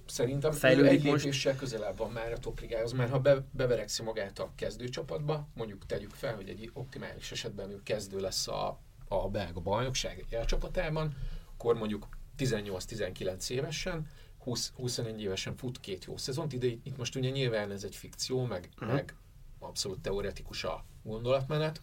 [0.06, 4.52] Szerintem fejlődik egy lépéssel közelebb van már a topligához, mert ha be, beverekszi magát a
[4.54, 10.24] kezdőcsapatba, mondjuk tegyük fel, hogy egy optimális esetben ő kezdő lesz a, a belga bajnokság
[10.30, 11.16] elcsapatában,
[11.52, 12.08] akkor mondjuk
[12.38, 14.06] 18-19 évesen,
[14.38, 18.44] 20, 21 évesen fut két jó szezont, ide itt most ugye nyilván ez egy fikció,
[18.44, 18.92] meg, uh-huh.
[18.92, 19.14] meg
[19.58, 21.80] abszolút teoretikus a gondolatmenet,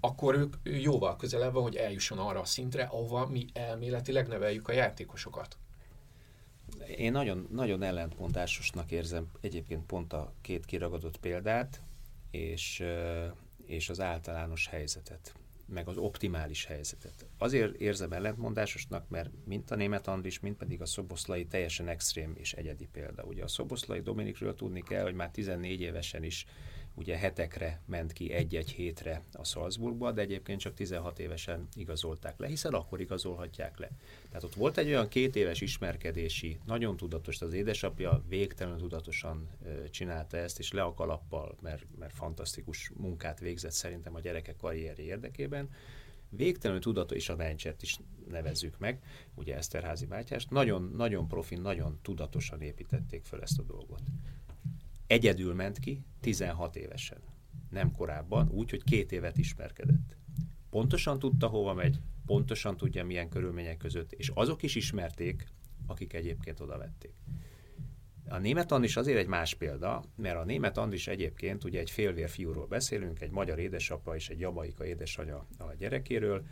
[0.00, 4.72] akkor ők jóval közelebb van, hogy eljusson arra a szintre, ahova mi elméletileg neveljük a
[4.72, 5.56] játékosokat.
[6.96, 11.80] Én nagyon, nagyon ellentmondásosnak érzem egyébként pont a két kiragadott példát,
[12.30, 12.84] és,
[13.66, 15.34] és az általános helyzetet,
[15.66, 17.26] meg az optimális helyzetet.
[17.38, 22.52] Azért érzem ellentmondásosnak, mert mint a német Andris, mint pedig a szoboszlai teljesen extrém és
[22.52, 23.22] egyedi példa.
[23.22, 26.46] Ugye a szoboszlai Dominikről tudni kell, hogy már 14 évesen is
[26.94, 32.46] ugye hetekre ment ki egy-egy hétre a Salzburgba, de egyébként csak 16 évesen igazolták le,
[32.46, 33.90] hiszen akkor igazolhatják le.
[34.28, 39.48] Tehát ott volt egy olyan két éves ismerkedési, nagyon tudatos, az édesapja végtelenül tudatosan
[39.90, 45.02] csinálta ezt, és le a kalappal, mert, mert fantasztikus munkát végzett szerintem a gyerekek karrieri
[45.02, 45.68] érdekében,
[46.28, 49.02] végtelenül tudatos, és a Bencsert is nevezzük meg,
[49.34, 54.02] ugye Eszterházi bátyást, nagyon, nagyon profin, nagyon tudatosan építették fel ezt a dolgot.
[55.10, 57.18] Egyedül ment ki, 16 évesen.
[57.70, 60.16] Nem korábban, úgy, hogy két évet ismerkedett.
[60.70, 65.46] Pontosan tudta, hova megy, pontosan tudja, milyen körülmények között, és azok is ismerték,
[65.86, 67.12] akik egyébként oda vették.
[68.28, 72.28] A német Andis azért egy más példa, mert a német Andis egyébként ugye egy félvér
[72.28, 76.46] fiúról beszélünk, egy magyar édesapa és egy jabaika édesanyja a gyerekéről,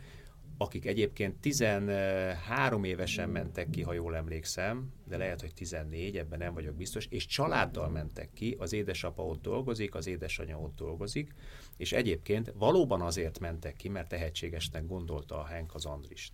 [0.61, 6.53] akik egyébként 13 évesen mentek ki, ha jól emlékszem, de lehet, hogy 14, ebben nem
[6.53, 11.33] vagyok biztos, és családdal mentek ki, az édesapa ott dolgozik, az édesanyja ott dolgozik,
[11.77, 16.33] és egyébként valóban azért mentek ki, mert tehetségesnek gondolta a Henk az Andrist.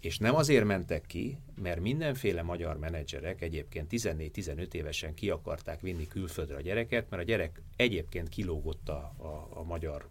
[0.00, 6.06] És nem azért mentek ki, mert mindenféle magyar menedzserek egyébként 14-15 évesen ki akarták vinni
[6.06, 10.08] külföldre a gyereket, mert a gyerek egyébként kilógott a, a, a magyar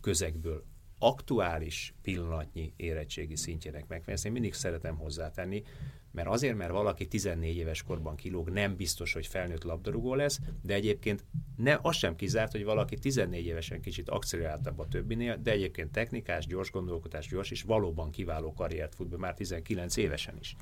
[0.00, 0.64] közegből
[0.98, 4.26] aktuális pillanatnyi érettségi szintjének megfelelően.
[4.26, 5.62] Én mindig szeretem hozzátenni,
[6.10, 10.74] mert azért, mert valaki 14 éves korban kilóg, nem biztos, hogy felnőtt labdarúgó lesz, de
[10.74, 11.24] egyébként
[11.56, 16.46] ne, az sem kizárt, hogy valaki 14 évesen kicsit akceleráltabb a többinél, de egyébként technikás,
[16.46, 20.56] gyors gondolkodás, gyors, és valóban kiváló karriert fut be már 19 évesen is.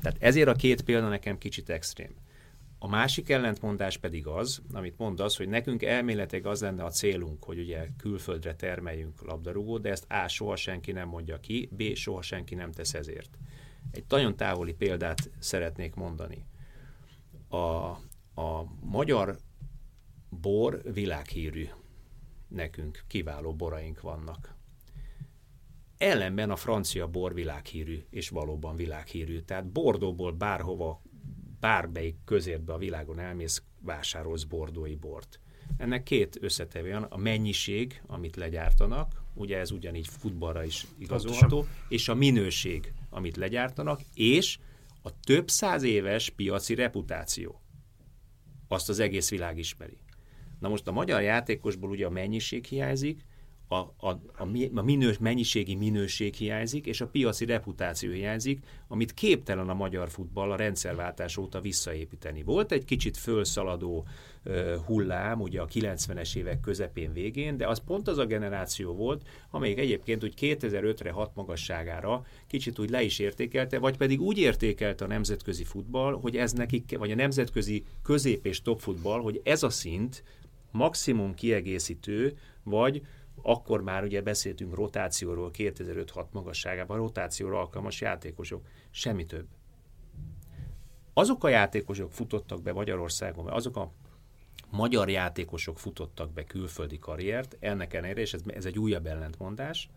[0.00, 2.14] Tehát ezért a két példa nekem kicsit extrém.
[2.78, 7.58] A másik ellentmondás pedig az, amit mondasz, hogy nekünk elméletileg az lenne a célunk, hogy
[7.58, 10.28] ugye külföldre termeljünk labdarúgót, de ezt A.
[10.28, 11.82] soha senki nem mondja ki, B.
[11.94, 13.38] soha senki nem tesz ezért.
[13.90, 16.46] Egy nagyon távoli példát szeretnék mondani.
[17.48, 17.56] A,
[18.40, 19.38] a magyar
[20.28, 21.68] bor világhírű.
[22.48, 24.54] Nekünk kiváló boraink vannak.
[25.98, 29.40] Ellenben a francia bor világhírű, és valóban világhírű.
[29.40, 31.02] Tehát Bordóból bárhova
[31.60, 35.40] bármelyik közértbe a világon elmész, vásárolsz bordói bort.
[35.76, 42.08] Ennek két összetevő van, a mennyiség, amit legyártanak, ugye ez ugyanígy futballra is igazolható, és
[42.08, 44.58] a minőség, amit legyártanak, és
[45.02, 47.60] a több száz éves piaci reputáció.
[48.68, 49.98] Azt az egész világ ismeri.
[50.60, 53.24] Na most a magyar játékosból ugye a mennyiség hiányzik,
[53.68, 59.68] a, a, a, a minős, mennyiségi minőség hiányzik, és a piaci reputáció hiányzik, amit képtelen
[59.68, 62.42] a magyar futball a rendszerváltás óta visszaépíteni.
[62.42, 64.06] Volt egy kicsit fölszaladó
[64.44, 69.28] uh, hullám, ugye a 90-es évek közepén végén, de az pont az a generáció volt,
[69.50, 75.04] amelyik egyébként úgy 2005-re 6 magasságára kicsit úgy le is értékelte, vagy pedig úgy értékelte
[75.04, 79.62] a nemzetközi futball, hogy ez nekik, vagy a nemzetközi közép- és top futball, hogy ez
[79.62, 80.22] a szint
[80.70, 83.02] maximum kiegészítő, vagy
[83.48, 89.46] akkor már ugye beszéltünk rotációról 2005-6 magasságában, rotációra alkalmas játékosok, semmi több.
[91.12, 93.92] Azok a játékosok futottak be Magyarországon, azok a
[94.70, 99.88] magyar játékosok futottak be külföldi karriert, ennek ellenére, és ez, ez egy újabb ellentmondás,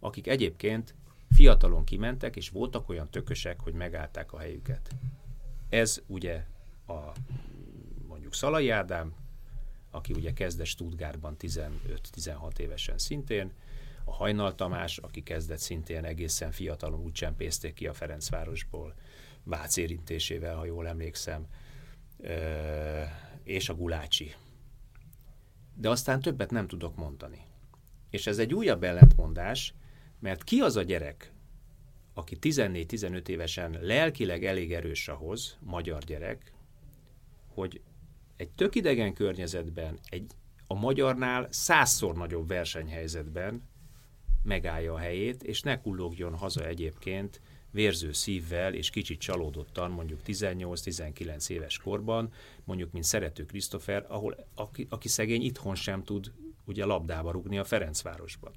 [0.00, 0.94] akik egyébként
[1.30, 4.90] fiatalon kimentek, és voltak olyan tökösek, hogy megállták a helyüket.
[5.68, 6.44] Ez ugye
[6.86, 7.12] a
[8.08, 9.14] mondjuk Szalai Ádám,
[9.96, 13.52] aki ugye kezdett Stuttgartban 15-16 évesen szintén,
[14.04, 18.94] a Hajnal Tamás, aki kezdett szintén egészen fiatalon, úgy csempészték ki a Ferencvárosból,
[19.42, 21.46] Vác érintésével, ha jól emlékszem,
[23.42, 24.34] és a Gulácsi.
[25.74, 27.44] De aztán többet nem tudok mondani.
[28.10, 29.74] És ez egy újabb ellentmondás,
[30.18, 31.32] mert ki az a gyerek,
[32.14, 36.52] aki 14-15 évesen lelkileg elég erős ahhoz, magyar gyerek,
[37.46, 37.80] hogy
[38.36, 40.30] egy tök idegen környezetben, egy
[40.66, 43.62] a magyarnál százszor nagyobb versenyhelyzetben
[44.42, 51.48] megállja a helyét, és ne kullogjon haza egyébként vérző szívvel és kicsit csalódottan, mondjuk 18-19
[51.48, 52.32] éves korban,
[52.64, 56.32] mondjuk, mint szerető Krisztofer, ahol aki, aki szegény itthon sem tud
[56.64, 58.52] ugye labdába rugni a Ferencvárosban.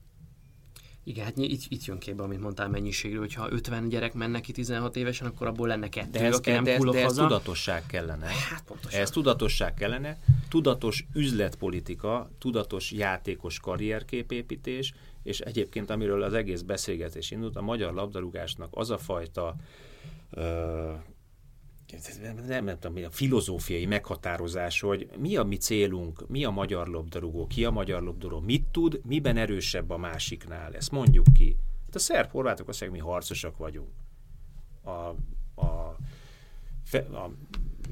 [1.10, 4.95] Igen, hát itt, itt jön képbe, amit mondtál mennyiségről, hogyha 50 gyerek menne ki 16
[4.95, 8.26] évesen, akkor abból lenne kettő, de ez, aki nem de, de, de ez tudatosság kellene.
[8.26, 9.01] Hát pontosan.
[9.01, 14.93] Ez tudatosság kellene, tudatos üzletpolitika, tudatos játékos karrierképépítés,
[15.24, 19.55] és egyébként amiről az egész beszélgetés indult, a magyar labdarúgásnak az a fajta
[20.30, 20.91] ö,
[22.47, 27.47] nem, nem tudom, a filozófiai meghatározás, hogy mi a mi célunk, mi a magyar labdarúgó,
[27.47, 31.55] ki a magyar labdarúgó, mit tud, miben erősebb a másiknál, ezt mondjuk ki.
[31.85, 33.89] Hát a szerb horvátok azt mondják, mi harcosak vagyunk.
[34.83, 34.89] A,
[35.61, 35.97] a,
[36.91, 37.31] a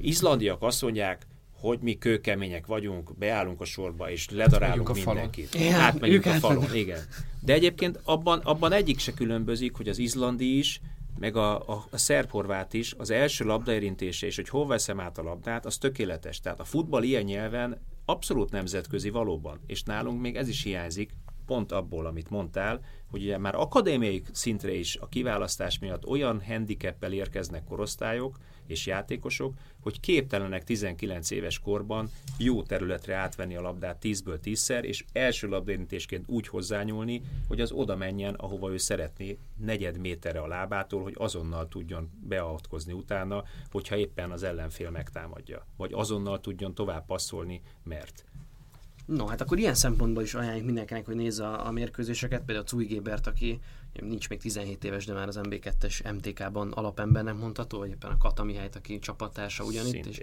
[0.00, 1.26] izlandiak azt mondják,
[1.60, 5.48] hogy mi kőkemények vagyunk, beállunk a sorba, és ledarálunk a mindenkit.
[5.48, 5.66] falon.
[5.66, 7.00] Igen, Átmegyünk a falon, igen.
[7.40, 10.80] De egyébként abban, abban egyik se különbözik, hogy az izlandi is,
[11.18, 15.22] meg a, a, a szerb-horvát is, az első labdaérintése, és hogy hol veszem át a
[15.22, 16.40] labdát, az tökéletes.
[16.40, 21.12] Tehát a futball ilyen nyelven abszolút nemzetközi valóban, és nálunk még ez is hiányzik,
[21.46, 27.12] pont abból, amit mondtál, hogy ugye már akadémiai szintre is a kiválasztás miatt olyan handicappel
[27.12, 28.38] érkeznek korosztályok
[28.68, 35.04] és játékosok, hogy képtelenek 19 éves korban jó területre átvenni a labdát 10-ből 10-szer, és
[35.12, 41.02] első labdaérintésként úgy hozzányúlni, hogy az oda menjen, ahova ő szeretné, negyed méterre a lábától,
[41.02, 45.66] hogy azonnal tudjon beavatkozni utána, hogyha éppen az ellenfél megtámadja.
[45.76, 48.24] Vagy azonnal tudjon tovább passzolni, mert.
[49.06, 52.84] No, hát akkor ilyen szempontból is ajánljuk mindenkinek, hogy nézze a, a mérkőzéseket, például Cúj
[52.84, 53.60] Gébert, aki
[53.92, 58.44] nincs még 17 éves, de már az MB2-es MTK-ban alapembernek mondható, vagy éppen a Kata
[58.44, 60.20] Mihályt, aki csapattársa ugyanitt, Szintén, és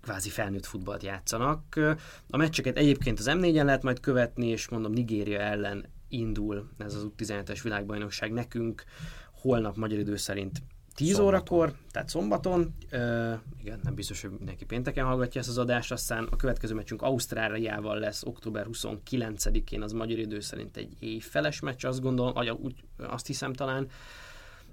[0.00, 1.78] kvázi felnőtt futballt játszanak.
[2.30, 7.06] A meccseket egyébként az M4-en lehet majd követni, és mondom, Nigéria ellen indul ez az
[7.16, 8.84] U17-es világbajnokság nekünk,
[9.32, 10.62] holnap magyar idő szerint
[10.94, 11.26] 10 Szombaton.
[11.26, 16.28] órakor, tehát szombaton, uh, igen, nem biztos, hogy mindenki pénteken hallgatja ezt az adást, aztán
[16.30, 22.00] a következő meccsünk Ausztráliával lesz október 29-én, az magyar idő szerint egy éjfeles meccs, azt
[22.00, 23.88] gondolom, vagy úgy, azt hiszem talán,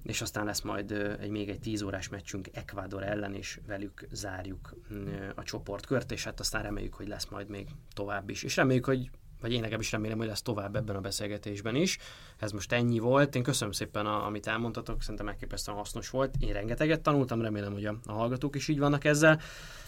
[0.03, 4.07] és aztán lesz majd ö, egy még egy 10 órás meccsünk Ecuador ellen, és velük
[4.11, 4.95] zárjuk ö,
[5.35, 8.43] a csoportkört, és hát aztán reméljük, hogy lesz majd még tovább is.
[8.43, 9.09] És reméljük, hogy
[9.41, 11.97] vagy én legalábbis remélem, hogy lesz tovább ebben a beszélgetésben is.
[12.37, 13.35] Ez most ennyi volt.
[13.35, 16.35] Én köszönöm szépen, a, amit elmondtatok, szerintem elképesztően hasznos volt.
[16.39, 19.41] Én rengeteget tanultam, remélem, hogy a, a hallgatók is így vannak ezzel.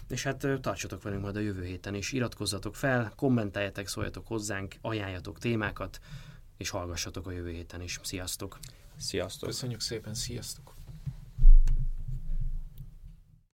[0.08, 2.12] És hát tartsatok velünk majd a jövő héten is.
[2.12, 6.00] Iratkozzatok fel, kommenteljetek, szóljatok hozzánk, ajánljatok témákat,
[6.56, 8.00] és hallgassatok a jövő héten is.
[8.02, 8.58] Sziasztok!
[8.96, 9.48] Sziasztok!
[9.48, 10.81] Köszönjük szépen, sziasztok!